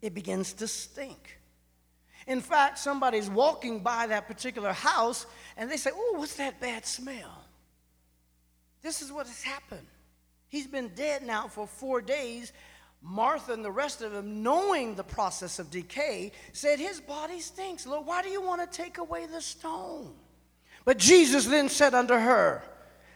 it 0.00 0.14
begins 0.14 0.54
to 0.54 0.66
stink. 0.66 1.38
In 2.26 2.40
fact, 2.40 2.78
somebody's 2.78 3.28
walking 3.28 3.80
by 3.80 4.06
that 4.06 4.26
particular 4.26 4.72
house 4.72 5.26
and 5.58 5.70
they 5.70 5.76
say, 5.76 5.90
Oh, 5.94 6.14
what's 6.16 6.36
that 6.36 6.58
bad 6.58 6.86
smell? 6.86 7.44
This 8.80 9.02
is 9.02 9.12
what 9.12 9.26
has 9.26 9.42
happened. 9.42 9.86
He's 10.48 10.66
been 10.66 10.92
dead 10.94 11.22
now 11.22 11.48
for 11.48 11.66
four 11.66 12.00
days, 12.00 12.54
Martha 13.02 13.52
and 13.52 13.62
the 13.62 13.70
rest 13.70 14.00
of 14.00 14.12
them, 14.12 14.42
knowing 14.42 14.94
the 14.94 15.04
process 15.04 15.58
of 15.58 15.70
decay, 15.70 16.32
said, 16.54 16.78
His 16.78 16.98
body 16.98 17.40
stinks. 17.40 17.86
Lord, 17.86 18.06
why 18.06 18.22
do 18.22 18.30
you 18.30 18.40
want 18.40 18.62
to 18.62 18.74
take 18.74 18.96
away 18.96 19.26
the 19.26 19.42
stone? 19.42 20.14
But 20.86 20.96
Jesus 20.96 21.44
then 21.44 21.68
said 21.68 21.92
unto 21.92 22.14
her, 22.14 22.62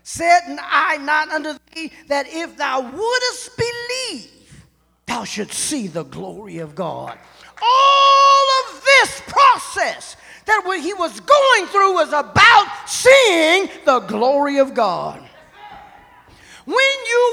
Said 0.08 0.42
I 0.60 0.98
not 0.98 1.30
unto 1.30 1.58
thee 1.74 1.90
that 2.06 2.28
if 2.28 2.56
thou 2.56 2.80
wouldest 2.80 3.50
believe, 3.56 4.64
thou 5.04 5.24
shouldst 5.24 5.58
see 5.58 5.88
the 5.88 6.04
glory 6.04 6.58
of 6.58 6.76
God? 6.76 7.18
All 7.60 8.46
of 8.60 8.84
this 8.84 9.20
process 9.26 10.16
that 10.44 10.62
what 10.64 10.78
he 10.78 10.94
was 10.94 11.18
going 11.18 11.66
through 11.66 11.94
was 11.94 12.10
about 12.10 12.68
seeing 12.86 13.68
the 13.84 13.98
glory 13.98 14.58
of 14.58 14.74
God. 14.74 15.25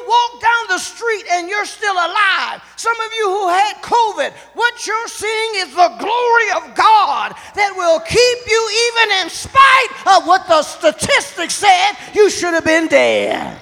Walk 0.07 0.41
down 0.41 0.67
the 0.69 0.77
street 0.77 1.25
and 1.31 1.49
you're 1.49 1.65
still 1.65 1.93
alive, 1.93 2.61
some 2.75 2.99
of 2.99 3.13
you 3.13 3.25
who 3.27 3.49
had 3.49 3.75
COVID, 3.81 4.31
what 4.53 4.85
you're 4.85 5.07
seeing 5.07 5.51
is 5.55 5.69
the 5.69 5.95
glory 5.99 6.49
of 6.55 6.75
God 6.75 7.33
that 7.55 7.73
will 7.75 7.99
keep 7.99 8.39
you 8.47 8.61
even 8.87 9.23
in 9.23 9.29
spite 9.29 10.17
of 10.17 10.27
what 10.27 10.47
the 10.47 10.61
statistics 10.61 11.55
said 11.55 11.93
you 12.13 12.29
should 12.29 12.53
have 12.53 12.65
been 12.65 12.87
dead. 12.87 13.59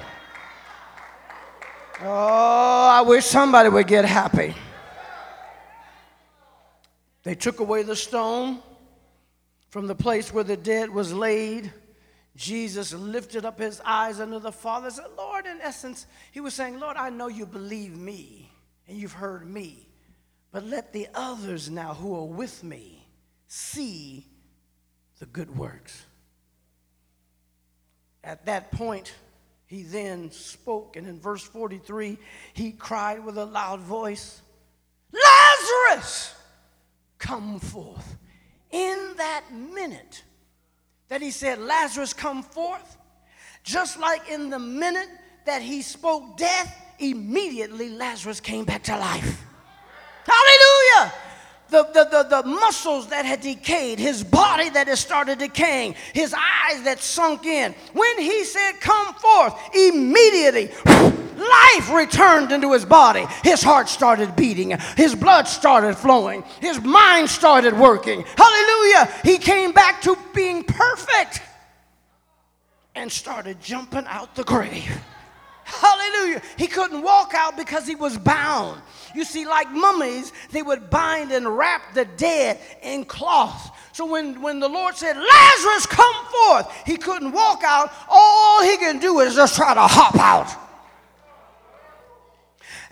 Oh, 2.00 2.88
I 2.90 3.02
wish 3.02 3.24
somebody 3.24 3.68
would 3.68 3.86
get 3.86 4.04
happy. 4.04 4.54
They 7.22 7.36
took 7.36 7.60
away 7.60 7.84
the 7.84 7.94
stone 7.94 8.58
from 9.70 9.86
the 9.86 9.94
place 9.94 10.32
where 10.32 10.44
the 10.44 10.56
dead 10.56 10.90
was 10.90 11.12
laid. 11.12 11.72
Jesus 12.34 12.94
lifted 12.94 13.44
up 13.44 13.58
his 13.58 13.80
eyes 13.84 14.20
unto 14.20 14.38
the 14.38 14.52
Father 14.52 14.86
and 14.86 14.96
said, 14.96 15.06
Lord, 15.16 15.46
in 15.46 15.60
essence, 15.60 16.06
he 16.30 16.40
was 16.40 16.54
saying, 16.54 16.80
Lord, 16.80 16.96
I 16.96 17.10
know 17.10 17.28
you 17.28 17.44
believe 17.44 17.96
me 17.96 18.50
and 18.88 18.96
you've 18.96 19.12
heard 19.12 19.46
me, 19.46 19.88
but 20.50 20.64
let 20.64 20.92
the 20.92 21.08
others 21.14 21.68
now 21.68 21.94
who 21.94 22.14
are 22.14 22.26
with 22.26 22.64
me 22.64 23.06
see 23.48 24.26
the 25.18 25.26
good 25.26 25.56
works. 25.56 26.06
At 28.24 28.46
that 28.46 28.72
point, 28.72 29.12
he 29.66 29.82
then 29.82 30.30
spoke, 30.30 30.96
and 30.96 31.06
in 31.06 31.18
verse 31.18 31.42
43, 31.42 32.18
he 32.54 32.72
cried 32.72 33.24
with 33.24 33.36
a 33.36 33.44
loud 33.44 33.80
voice, 33.80 34.40
Lazarus, 35.12 36.34
come 37.18 37.58
forth. 37.58 38.16
In 38.70 39.14
that 39.16 39.44
minute 39.52 40.22
that 41.12 41.20
he 41.20 41.30
said, 41.30 41.58
Lazarus, 41.58 42.14
come 42.14 42.42
forth, 42.42 42.96
just 43.64 44.00
like 44.00 44.30
in 44.30 44.48
the 44.48 44.58
minute 44.58 45.10
that 45.44 45.60
he 45.60 45.82
spoke 45.82 46.38
death, 46.38 46.74
immediately 46.98 47.90
Lazarus 47.90 48.40
came 48.40 48.64
back 48.64 48.82
to 48.84 48.96
life. 48.96 49.44
Hallelujah! 50.24 51.12
the, 51.68 51.84
the, 51.92 52.04
the, 52.10 52.42
the, 52.42 52.48
muscles 52.48 53.08
that 53.08 53.26
had 53.26 53.42
decayed, 53.42 53.98
his 53.98 54.24
body 54.24 54.70
that 54.70 54.86
had 54.86 54.96
started 54.96 55.38
decaying, 55.38 55.96
his 56.14 56.34
eyes 56.34 56.82
that 56.84 57.00
sunk 57.00 57.44
in. 57.44 57.74
When 57.92 58.18
he 58.18 58.44
said, 58.44 58.80
Come 58.80 59.12
forth, 59.14 59.54
immediately 59.74 60.70
life 61.36 61.92
returned 61.92 62.52
into 62.52 62.72
his 62.72 62.84
body. 62.84 63.26
His 63.42 63.62
heart 63.62 63.88
started 63.88 64.36
beating, 64.36 64.78
his 64.96 65.14
blood 65.14 65.48
started 65.48 65.96
flowing, 65.96 66.44
his 66.60 66.80
mind 66.80 67.28
started 67.28 67.76
working. 67.76 68.24
Hallelujah! 68.36 69.12
He 69.24 69.38
came 69.38 69.72
back 69.72 70.02
to 70.02 70.16
being 70.34 70.64
perfect 70.64 71.40
and 72.94 73.10
started 73.10 73.60
jumping 73.60 74.04
out 74.06 74.34
the 74.34 74.44
grave. 74.44 75.00
Hallelujah. 75.64 76.42
He 76.58 76.66
couldn't 76.66 77.02
walk 77.02 77.32
out 77.34 77.56
because 77.56 77.86
he 77.86 77.94
was 77.94 78.18
bound. 78.18 78.80
You 79.14 79.24
see, 79.24 79.46
like 79.46 79.70
mummies, 79.70 80.32
they 80.50 80.62
would 80.62 80.90
bind 80.90 81.32
and 81.32 81.56
wrap 81.56 81.94
the 81.94 82.04
dead 82.04 82.58
in 82.82 83.04
cloth. 83.04 83.76
So 83.92 84.06
when, 84.06 84.40
when 84.42 84.60
the 84.60 84.68
Lord 84.68 84.96
said, 84.96 85.16
Lazarus, 85.16 85.86
come 85.86 86.14
forth, 86.26 86.72
he 86.84 86.96
couldn't 86.96 87.32
walk 87.32 87.62
out. 87.64 87.92
All 88.08 88.62
he 88.62 88.76
can 88.76 88.98
do 88.98 89.20
is 89.20 89.34
just 89.34 89.56
try 89.56 89.74
to 89.74 89.82
hop 89.82 90.16
out. 90.16 90.50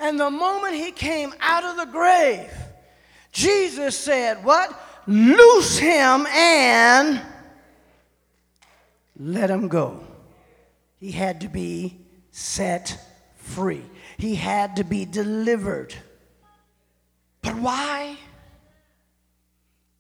And 0.01 0.19
the 0.19 0.31
moment 0.31 0.75
he 0.75 0.93
came 0.93 1.35
out 1.41 1.63
of 1.63 1.77
the 1.77 1.85
grave, 1.85 2.51
Jesus 3.33 3.97
said, 3.97 4.43
What? 4.43 4.87
Loose 5.07 5.79
him 5.79 6.27
and 6.27 7.21
let 9.19 9.51
him 9.51 9.69
go. 9.69 10.01
He 10.99 11.11
had 11.11 11.43
to 11.43 11.49
be 11.49 11.99
set 12.31 12.99
free. 13.37 13.83
He 14.17 14.35
had 14.35 14.77
to 14.77 14.85
be 14.85 15.05
delivered. 15.05 15.95
But 17.43 17.57
why? 17.57 18.17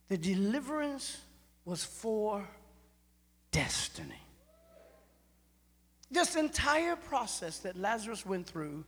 The 0.08 0.18
deliverance 0.18 1.18
was 1.64 1.84
for 1.84 2.48
destiny. 3.50 4.22
This 6.10 6.36
entire 6.36 6.96
process 6.96 7.58
that 7.58 7.76
Lazarus 7.76 8.24
went 8.24 8.46
through 8.46 8.84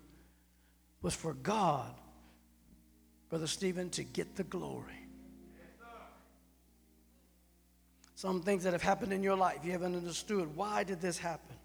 was 1.03 1.15
for 1.15 1.35
God, 1.35 1.93
Brother 3.29 3.47
Stephen, 3.47 3.91
to 3.91 4.05
get 4.05 4.37
the 4.37 4.45
glory. 4.45 4.95
Some 8.15 8.41
things 8.41 8.63
that 8.63 8.73
have 8.73 8.83
happened 8.83 9.13
in 9.13 9.23
your 9.23 9.37
life, 9.37 9.59
you 9.65 9.73
haven't 9.73 9.97
understood. 9.97 10.55
Why 10.55 10.85
did 10.85 11.01
this 11.01 11.19
happen? 11.19 11.57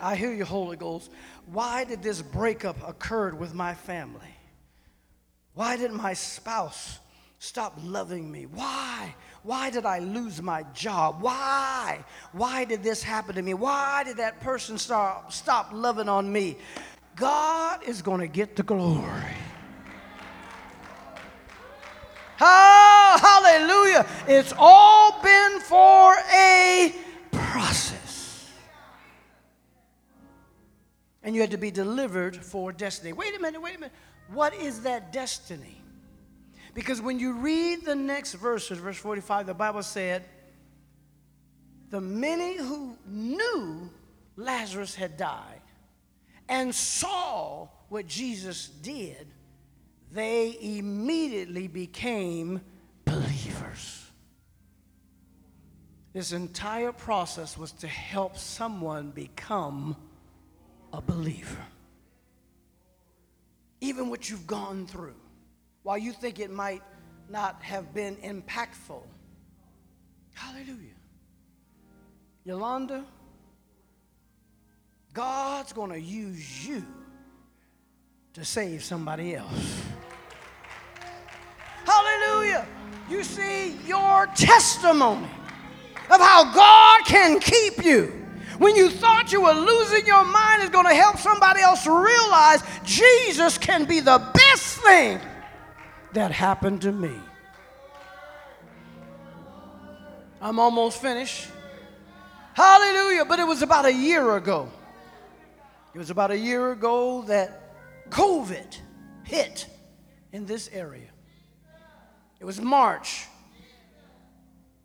I 0.00 0.14
hear 0.14 0.32
you, 0.32 0.44
Holy 0.44 0.76
Ghost. 0.76 1.10
Why 1.46 1.84
did 1.84 2.02
this 2.02 2.20
breakup 2.20 2.76
occur 2.86 3.34
with 3.34 3.54
my 3.54 3.74
family? 3.74 4.34
Why 5.54 5.76
did 5.76 5.90
my 5.90 6.12
spouse 6.12 6.98
stop 7.38 7.78
loving 7.82 8.30
me? 8.30 8.44
Why? 8.44 9.14
Why 9.42 9.70
did 9.70 9.86
I 9.86 10.00
lose 10.00 10.42
my 10.42 10.64
job? 10.74 11.22
Why? 11.22 12.04
Why 12.32 12.64
did 12.64 12.82
this 12.82 13.02
happen 13.02 13.34
to 13.36 13.42
me? 13.42 13.54
Why 13.54 14.02
did 14.04 14.18
that 14.18 14.40
person 14.40 14.76
start, 14.76 15.32
stop 15.32 15.70
loving 15.72 16.08
on 16.08 16.30
me? 16.30 16.58
God 17.18 17.82
is 17.84 18.02
going 18.02 18.20
to 18.20 18.28
get 18.28 18.54
the 18.56 18.62
glory. 18.62 19.34
Oh, 22.40 23.18
hallelujah. 23.20 24.06
It's 24.28 24.52
all 24.56 25.20
been 25.22 25.60
for 25.60 26.14
a 26.32 26.94
process. 27.32 28.48
and 31.24 31.34
you 31.34 31.40
had 31.40 31.50
to 31.50 31.58
be 31.58 31.70
delivered 31.70 32.36
for 32.36 32.72
destiny. 32.72 33.12
Wait 33.12 33.36
a 33.36 33.40
minute, 33.40 33.60
wait 33.60 33.76
a 33.76 33.80
minute. 33.80 33.94
What 34.32 34.54
is 34.54 34.82
that 34.82 35.12
destiny? 35.12 35.82
Because 36.74 37.02
when 37.02 37.18
you 37.18 37.34
read 37.34 37.84
the 37.84 37.94
next 37.94 38.34
verses, 38.34 38.78
verse 38.78 38.96
45, 38.96 39.46
the 39.46 39.54
Bible 39.54 39.82
said, 39.82 40.24
The 41.90 42.00
many 42.00 42.56
who 42.56 42.96
knew 43.06 43.90
Lazarus 44.36 44.94
had 44.94 45.16
died 45.16 45.60
and 46.48 46.74
saw 46.74 47.68
what 47.88 48.06
Jesus 48.06 48.68
did, 48.68 49.26
they 50.12 50.56
immediately 50.60 51.68
became 51.68 52.60
believers. 53.04 54.06
This 56.12 56.32
entire 56.32 56.92
process 56.92 57.56
was 57.58 57.72
to 57.72 57.86
help 57.86 58.36
someone 58.36 59.10
become 59.10 59.96
a 60.92 61.00
believer. 61.00 61.64
Even 63.80 64.08
what 64.08 64.28
you've 64.28 64.46
gone 64.46 64.86
through, 64.86 65.14
while 65.82 65.98
you 65.98 66.12
think 66.12 66.40
it 66.40 66.50
might 66.50 66.82
not 67.28 67.62
have 67.62 67.94
been 67.94 68.16
impactful. 68.16 69.02
Hallelujah. 70.34 70.96
Yolanda, 72.44 73.04
God's 75.18 75.72
going 75.72 75.90
to 75.90 76.00
use 76.00 76.64
you 76.64 76.86
to 78.34 78.44
save 78.44 78.84
somebody 78.84 79.34
else. 79.34 79.82
Hallelujah. 81.84 82.64
You 83.10 83.24
see, 83.24 83.72
your 83.84 84.28
testimony 84.36 85.26
of 86.08 86.20
how 86.20 86.54
God 86.54 87.04
can 87.04 87.40
keep 87.40 87.84
you 87.84 88.12
when 88.58 88.76
you 88.76 88.90
thought 88.90 89.32
you 89.32 89.42
were 89.42 89.54
losing 89.54 90.06
your 90.06 90.22
mind 90.22 90.62
is 90.62 90.70
going 90.70 90.86
to 90.86 90.94
help 90.94 91.16
somebody 91.16 91.62
else 91.62 91.84
realize 91.84 92.62
Jesus 92.84 93.58
can 93.58 93.86
be 93.86 93.98
the 93.98 94.24
best 94.32 94.76
thing 94.82 95.18
that 96.12 96.30
happened 96.30 96.82
to 96.82 96.92
me. 96.92 97.16
I'm 100.40 100.60
almost 100.60 101.02
finished. 101.02 101.48
Hallelujah. 102.54 103.24
But 103.24 103.40
it 103.40 103.48
was 103.48 103.62
about 103.62 103.84
a 103.84 103.92
year 103.92 104.36
ago. 104.36 104.70
It 105.98 106.02
was 106.02 106.10
about 106.10 106.30
a 106.30 106.38
year 106.38 106.70
ago 106.70 107.22
that 107.22 107.74
COVID 108.10 108.78
hit 109.24 109.66
in 110.30 110.46
this 110.46 110.70
area. 110.72 111.08
It 112.38 112.44
was 112.44 112.60
March 112.60 113.26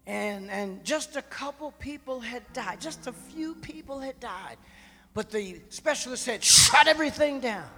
and, 0.08 0.50
and 0.50 0.84
just 0.84 1.16
a 1.16 1.22
couple 1.22 1.70
people 1.74 2.20
had 2.20 2.42
died. 2.52 2.82
Just 2.82 3.06
a 3.06 3.12
few 3.12 3.54
people 3.54 4.00
had 4.00 4.20
died. 4.20 4.58
But 5.14 5.30
the 5.30 5.62
specialist 5.70 6.24
said, 6.24 6.44
shut 6.44 6.88
everything 6.88 7.40
down. 7.40 7.70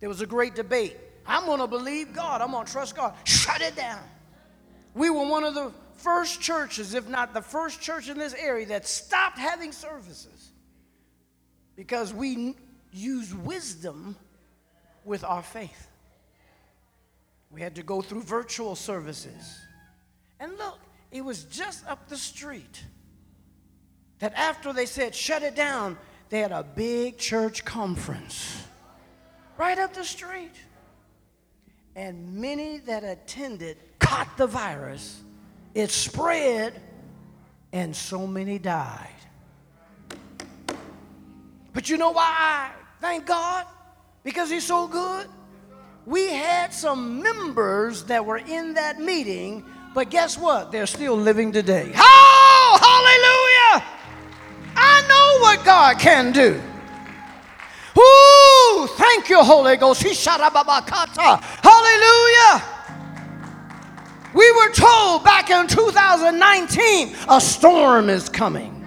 There 0.00 0.08
was 0.08 0.22
a 0.22 0.26
great 0.26 0.54
debate. 0.54 0.96
I'm 1.26 1.44
going 1.44 1.60
to 1.60 1.66
believe 1.66 2.14
God. 2.14 2.40
I'm 2.40 2.52
going 2.52 2.64
to 2.64 2.72
trust 2.72 2.96
God. 2.96 3.12
Shut 3.24 3.60
it 3.60 3.76
down. 3.76 4.00
We 4.94 5.10
were 5.10 5.28
one 5.28 5.44
of 5.44 5.52
the 5.52 5.70
first 5.96 6.40
churches, 6.40 6.94
if 6.94 7.06
not 7.06 7.34
the 7.34 7.42
first 7.42 7.82
church 7.82 8.08
in 8.08 8.16
this 8.16 8.32
area, 8.32 8.64
that 8.68 8.88
stopped 8.88 9.36
having 9.36 9.72
services 9.72 10.52
because 11.76 12.12
we 12.12 12.56
use 12.92 13.34
wisdom 13.34 14.16
with 15.04 15.24
our 15.24 15.42
faith. 15.42 15.88
We 17.50 17.60
had 17.60 17.74
to 17.76 17.82
go 17.82 18.00
through 18.00 18.22
virtual 18.22 18.74
services. 18.74 19.60
And 20.40 20.56
look, 20.58 20.78
it 21.10 21.24
was 21.24 21.44
just 21.44 21.86
up 21.86 22.08
the 22.08 22.16
street 22.16 22.82
that 24.18 24.32
after 24.34 24.72
they 24.72 24.86
said 24.86 25.14
shut 25.14 25.42
it 25.42 25.54
down, 25.54 25.98
they 26.30 26.40
had 26.40 26.52
a 26.52 26.62
big 26.62 27.18
church 27.18 27.64
conference 27.64 28.64
right 29.58 29.78
up 29.78 29.92
the 29.92 30.04
street. 30.04 30.54
And 31.94 32.34
many 32.34 32.78
that 32.78 33.04
attended 33.04 33.76
caught 33.98 34.38
the 34.38 34.46
virus. 34.46 35.20
It 35.74 35.90
spread, 35.90 36.80
and 37.72 37.94
so 37.94 38.26
many 38.26 38.58
died. 38.58 39.08
But 41.72 41.88
you 41.88 41.96
know 41.96 42.10
why 42.10 42.70
Thank 43.02 43.26
God 43.26 43.66
because 44.22 44.48
He's 44.48 44.64
so 44.64 44.86
good. 44.86 45.26
We 46.06 46.28
had 46.28 46.72
some 46.72 47.20
members 47.20 48.04
that 48.04 48.24
were 48.24 48.38
in 48.38 48.74
that 48.74 49.00
meeting, 49.00 49.64
but 49.92 50.08
guess 50.08 50.38
what? 50.38 50.70
They're 50.70 50.86
still 50.86 51.16
living 51.16 51.50
today. 51.50 51.92
Oh, 51.96 52.78
hallelujah! 52.80 53.84
I 54.76 55.02
know 55.08 55.40
what 55.42 55.64
God 55.64 55.98
can 55.98 56.30
do. 56.32 56.62
Ooh, 57.98 58.86
thank 58.96 59.28
you, 59.28 59.42
Holy 59.42 59.76
Ghost. 59.76 60.02
Hallelujah. 61.62 62.62
We 64.32 64.52
were 64.52 64.70
told 64.70 65.24
back 65.24 65.50
in 65.50 65.66
2019 65.66 67.16
a 67.28 67.40
storm 67.40 68.08
is 68.08 68.28
coming. 68.28 68.81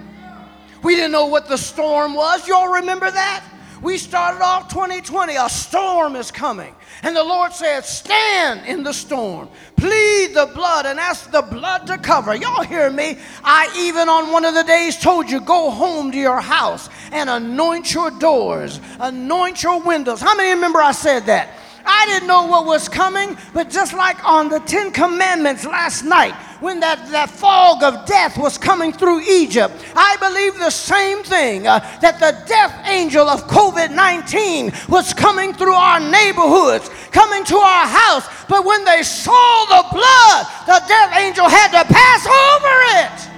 We 0.86 0.94
didn't 0.94 1.10
know 1.10 1.26
what 1.26 1.48
the 1.48 1.58
storm 1.58 2.14
was. 2.14 2.46
Y'all 2.46 2.74
remember 2.74 3.10
that? 3.10 3.44
We 3.82 3.98
started 3.98 4.40
off 4.40 4.68
2020, 4.68 5.34
a 5.34 5.48
storm 5.48 6.14
is 6.14 6.30
coming. 6.30 6.72
And 7.02 7.16
the 7.16 7.24
Lord 7.24 7.52
said, 7.52 7.84
Stand 7.84 8.64
in 8.68 8.84
the 8.84 8.92
storm, 8.92 9.48
plead 9.74 10.32
the 10.32 10.48
blood, 10.54 10.86
and 10.86 11.00
ask 11.00 11.32
the 11.32 11.42
blood 11.42 11.88
to 11.88 11.98
cover. 11.98 12.36
Y'all 12.36 12.62
hear 12.62 12.88
me? 12.88 13.18
I 13.42 13.68
even 13.76 14.08
on 14.08 14.30
one 14.30 14.44
of 14.44 14.54
the 14.54 14.62
days 14.62 14.96
told 14.96 15.28
you, 15.28 15.40
Go 15.40 15.70
home 15.70 16.12
to 16.12 16.18
your 16.18 16.40
house 16.40 16.88
and 17.10 17.28
anoint 17.28 17.92
your 17.92 18.12
doors, 18.12 18.78
anoint 19.00 19.64
your 19.64 19.82
windows. 19.82 20.20
How 20.20 20.36
many 20.36 20.50
remember 20.50 20.78
I 20.78 20.92
said 20.92 21.26
that? 21.26 21.48
I 21.86 22.06
didn't 22.06 22.26
know 22.26 22.46
what 22.46 22.66
was 22.66 22.88
coming, 22.88 23.36
but 23.54 23.70
just 23.70 23.92
like 23.92 24.22
on 24.24 24.48
the 24.48 24.58
Ten 24.60 24.90
Commandments 24.90 25.64
last 25.64 26.02
night, 26.04 26.34
when 26.60 26.80
that, 26.80 27.06
that 27.10 27.30
fog 27.30 27.82
of 27.82 28.06
death 28.06 28.36
was 28.38 28.58
coming 28.58 28.92
through 28.92 29.20
Egypt, 29.20 29.74
I 29.94 30.16
believe 30.18 30.58
the 30.58 30.70
same 30.70 31.22
thing 31.22 31.66
uh, 31.66 31.80
that 32.00 32.18
the 32.18 32.42
death 32.46 32.74
angel 32.88 33.28
of 33.28 33.46
COVID 33.46 33.94
19 33.94 34.72
was 34.88 35.12
coming 35.12 35.52
through 35.52 35.74
our 35.74 36.00
neighborhoods, 36.00 36.90
coming 37.12 37.44
to 37.44 37.56
our 37.56 37.86
house. 37.86 38.26
But 38.48 38.64
when 38.64 38.84
they 38.84 39.02
saw 39.02 39.64
the 39.66 39.86
blood, 39.92 40.46
the 40.66 40.82
death 40.88 41.16
angel 41.16 41.48
had 41.48 41.70
to 41.70 41.84
pass 41.92 42.26
over 42.26 42.74
it. 42.98 43.36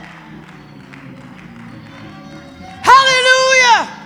Hallelujah. 2.83 3.99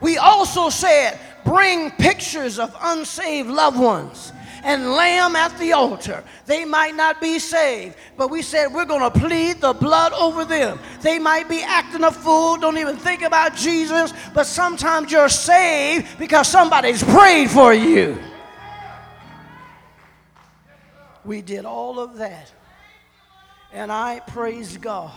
We 0.00 0.18
also 0.18 0.68
said 0.68 1.18
bring 1.46 1.90
pictures 1.92 2.58
of 2.58 2.76
unsaved 2.82 3.48
loved 3.48 3.78
ones 3.78 4.32
and 4.62 4.92
lay 4.92 5.16
them 5.16 5.36
at 5.36 5.56
the 5.58 5.72
altar. 5.72 6.24
They 6.44 6.64
might 6.64 6.96
not 6.96 7.20
be 7.20 7.38
saved, 7.38 7.96
but 8.16 8.30
we 8.30 8.42
said 8.42 8.74
we're 8.74 8.84
going 8.84 9.10
to 9.10 9.18
plead 9.18 9.60
the 9.60 9.72
blood 9.72 10.12
over 10.12 10.44
them. 10.44 10.78
They 11.00 11.20
might 11.20 11.48
be 11.48 11.62
acting 11.62 12.02
a 12.02 12.10
fool, 12.10 12.56
don't 12.56 12.76
even 12.76 12.96
think 12.96 13.22
about 13.22 13.54
Jesus, 13.54 14.12
but 14.34 14.44
sometimes 14.44 15.12
you're 15.12 15.28
saved 15.28 16.18
because 16.18 16.48
somebody's 16.48 17.02
prayed 17.02 17.48
for 17.48 17.72
you. 17.72 18.18
We 21.24 21.42
did 21.42 21.64
all 21.64 22.00
of 22.00 22.18
that. 22.18 22.52
And 23.72 23.92
I 23.92 24.20
praise 24.20 24.76
God. 24.76 25.12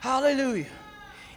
Hallelujah 0.00 0.66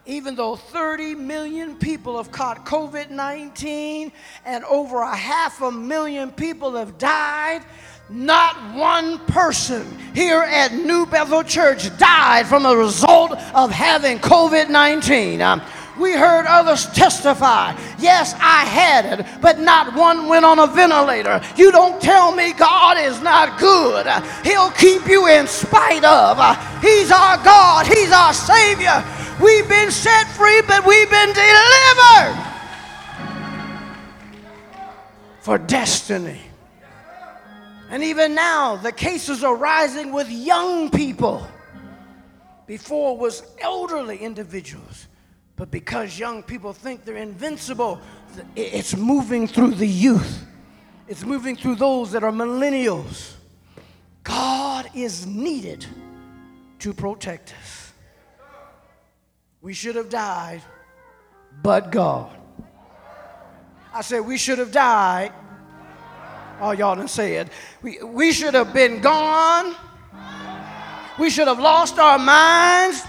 even 0.05 0.35
though 0.35 0.55
30 0.55 1.15
million 1.15 1.75
people 1.75 2.17
have 2.17 2.31
caught 2.31 2.65
COVID 2.65 3.09
19 3.09 4.11
and 4.45 4.63
over 4.65 5.01
a 5.01 5.15
half 5.15 5.61
a 5.61 5.71
million 5.71 6.31
people 6.31 6.75
have 6.75 6.97
died, 6.97 7.63
not 8.09 8.75
one 8.75 9.17
person 9.25 9.97
here 10.13 10.41
at 10.41 10.73
New 10.73 11.07
Bethel 11.07 11.43
Church 11.43 11.95
died 11.97 12.45
from 12.45 12.65
a 12.65 12.75
result 12.75 13.31
of 13.55 13.71
having 13.71 14.19
COVID 14.19 14.69
19. 14.69 15.41
Um, 15.41 15.61
we 15.97 16.11
heard 16.11 16.45
others 16.45 16.87
testify. 16.87 17.75
Yes, 17.97 18.33
I 18.35 18.65
had 18.65 19.05
it, 19.19 19.25
but 19.41 19.59
not 19.59 19.95
one 19.95 20.27
went 20.27 20.43
on 20.43 20.59
a 20.59 20.67
ventilator. 20.67 21.41
You 21.55 21.71
don't 21.71 22.01
tell 22.01 22.35
me 22.35 22.53
God 22.53 22.97
is 22.97 23.21
not 23.21 23.57
good. 23.57 24.05
He'll 24.43 24.71
keep 24.71 25.07
you 25.07 25.27
in 25.27 25.47
spite 25.47 26.03
of. 26.03 26.37
He's 26.81 27.11
our 27.11 27.37
God, 27.37 27.87
He's 27.87 28.11
our 28.11 28.33
Savior. 28.33 29.03
We've 29.41 29.67
been 29.67 29.91
set 29.91 30.27
free, 30.27 30.61
but 30.67 30.85
we've 30.85 31.09
been 31.09 31.33
delivered 31.33 32.45
for 35.41 35.57
destiny. 35.57 36.41
And 37.89 38.03
even 38.03 38.33
now, 38.33 38.77
the 38.77 38.91
cases 38.91 39.43
are 39.43 39.55
rising 39.55 40.11
with 40.11 40.29
young 40.29 40.89
people. 40.89 41.45
Before 42.65 43.13
it 43.13 43.19
was 43.19 43.43
elderly 43.59 44.17
individuals. 44.17 45.07
But 45.55 45.69
because 45.69 46.17
young 46.17 46.41
people 46.41 46.73
think 46.73 47.05
they're 47.05 47.15
invincible, 47.17 47.99
it's 48.55 48.95
moving 48.95 49.47
through 49.47 49.75
the 49.75 49.87
youth. 49.87 50.45
It's 51.07 51.23
moving 51.23 51.55
through 51.55 51.75
those 51.75 52.11
that 52.13 52.23
are 52.23 52.31
millennials. 52.31 53.33
God 54.23 54.89
is 54.95 55.27
needed 55.27 55.85
to 56.79 56.93
protect 56.93 57.53
us. 57.61 57.84
We 59.65 59.73
should 59.73 59.95
have 59.95 60.09
died, 60.09 60.61
but 61.63 61.91
God. 61.91 62.29
I 63.91 64.01
said, 64.01 64.19
we 64.19 64.37
should 64.37 64.59
have 64.59 64.71
died. 64.71 65.33
Oh, 66.61 66.69
y'all 66.69 66.95
didn't 66.95 67.09
say 67.09 67.37
it. 67.37 67.47
We, 67.81 67.97
we 68.03 68.31
should 68.31 68.53
have 68.53 68.75
been 68.75 69.01
gone. 69.01 69.73
We 71.17 71.31
should 71.31 71.47
have 71.47 71.59
lost 71.59 71.97
our 71.97 72.19
minds. 72.19 73.01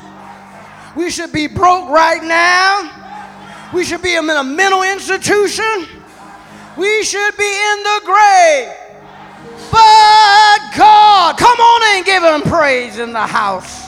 We 0.97 1.11
should 1.11 1.31
be 1.31 1.47
broke 1.47 1.91
right 1.91 2.25
now. 2.25 3.69
We 3.75 3.85
should 3.85 4.01
be 4.01 4.15
in 4.15 4.31
a 4.31 4.43
mental 4.43 4.83
institution. 4.83 5.87
We 6.79 7.03
should 7.03 7.37
be 7.37 7.45
in 7.45 7.83
the 7.83 8.01
grave. 8.03 8.73
But 9.71 10.73
God, 10.75 11.37
come 11.37 11.61
on 11.61 11.97
and 11.97 12.07
give 12.07 12.23
him 12.23 12.51
praise 12.51 12.99
in 12.99 13.13
the 13.13 13.27
house. 13.27 13.86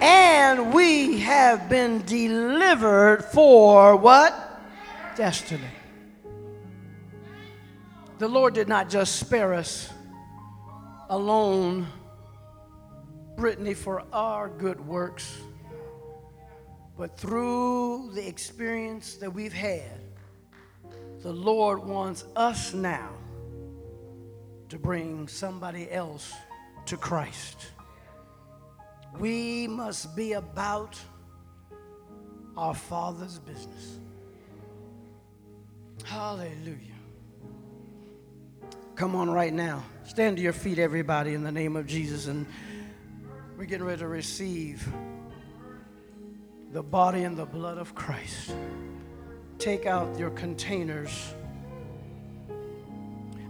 And 0.00 0.74
we 0.74 1.20
have 1.20 1.68
been 1.68 2.04
delivered 2.04 3.24
for 3.24 3.96
what? 3.96 4.60
Destiny. 5.16 5.62
The 8.18 8.28
Lord 8.28 8.54
did 8.54 8.68
not 8.68 8.88
just 8.88 9.16
spare 9.16 9.54
us 9.54 9.92
alone, 11.08 11.86
Brittany, 13.36 13.74
for 13.74 14.04
our 14.12 14.48
good 14.48 14.80
works, 14.86 15.38
but 16.96 17.18
through 17.18 18.12
the 18.14 18.26
experience 18.26 19.16
that 19.16 19.30
we've 19.30 19.52
had, 19.52 20.00
the 21.20 21.32
Lord 21.32 21.84
wants 21.84 22.24
us 22.36 22.72
now 22.72 23.10
to 24.68 24.78
bring 24.78 25.28
somebody 25.28 25.90
else 25.90 26.32
to 26.86 26.96
Christ. 26.96 27.66
We 29.18 29.66
must 29.66 30.14
be 30.14 30.34
about 30.34 30.98
our 32.56 32.74
Father's 32.74 33.38
business. 33.38 33.98
Hallelujah. 36.04 36.78
Come 38.94 39.14
on 39.14 39.30
right 39.30 39.52
now. 39.52 39.82
Stand 40.04 40.36
to 40.38 40.42
your 40.42 40.52
feet, 40.52 40.78
everybody, 40.78 41.34
in 41.34 41.42
the 41.42 41.52
name 41.52 41.76
of 41.76 41.86
Jesus. 41.86 42.26
And 42.26 42.46
we're 43.56 43.64
getting 43.64 43.86
ready 43.86 44.00
to 44.00 44.08
receive 44.08 44.86
the 46.72 46.82
body 46.82 47.24
and 47.24 47.36
the 47.36 47.44
blood 47.44 47.78
of 47.78 47.94
Christ. 47.94 48.54
Take 49.58 49.86
out 49.86 50.18
your 50.18 50.30
containers. 50.30 51.34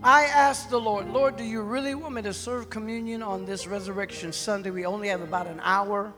I 0.07 0.27
asked 0.27 0.71
the 0.71 0.79
Lord, 0.79 1.09
Lord, 1.09 1.37
do 1.37 1.43
you 1.43 1.63
really 1.63 1.97
want 1.97 2.15
me 2.15 2.23
to 2.23 2.33
serve 2.33 2.71
communion 2.71 3.25
on 3.25 3.45
this 3.45 3.67
Resurrection 3.67 4.33
Sunday? 4.33 4.71
We 4.71 4.87
only 4.87 5.09
have 5.09 5.21
about 5.21 5.49
an 5.49 5.59
hour. 5.65 6.15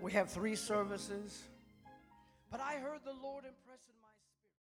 We 0.00 0.12
have 0.12 0.30
three 0.30 0.54
services. 0.54 1.42
But 2.48 2.60
I 2.60 2.74
heard 2.74 3.00
the 3.04 3.14
Lord 3.20 3.42
in 3.46 3.50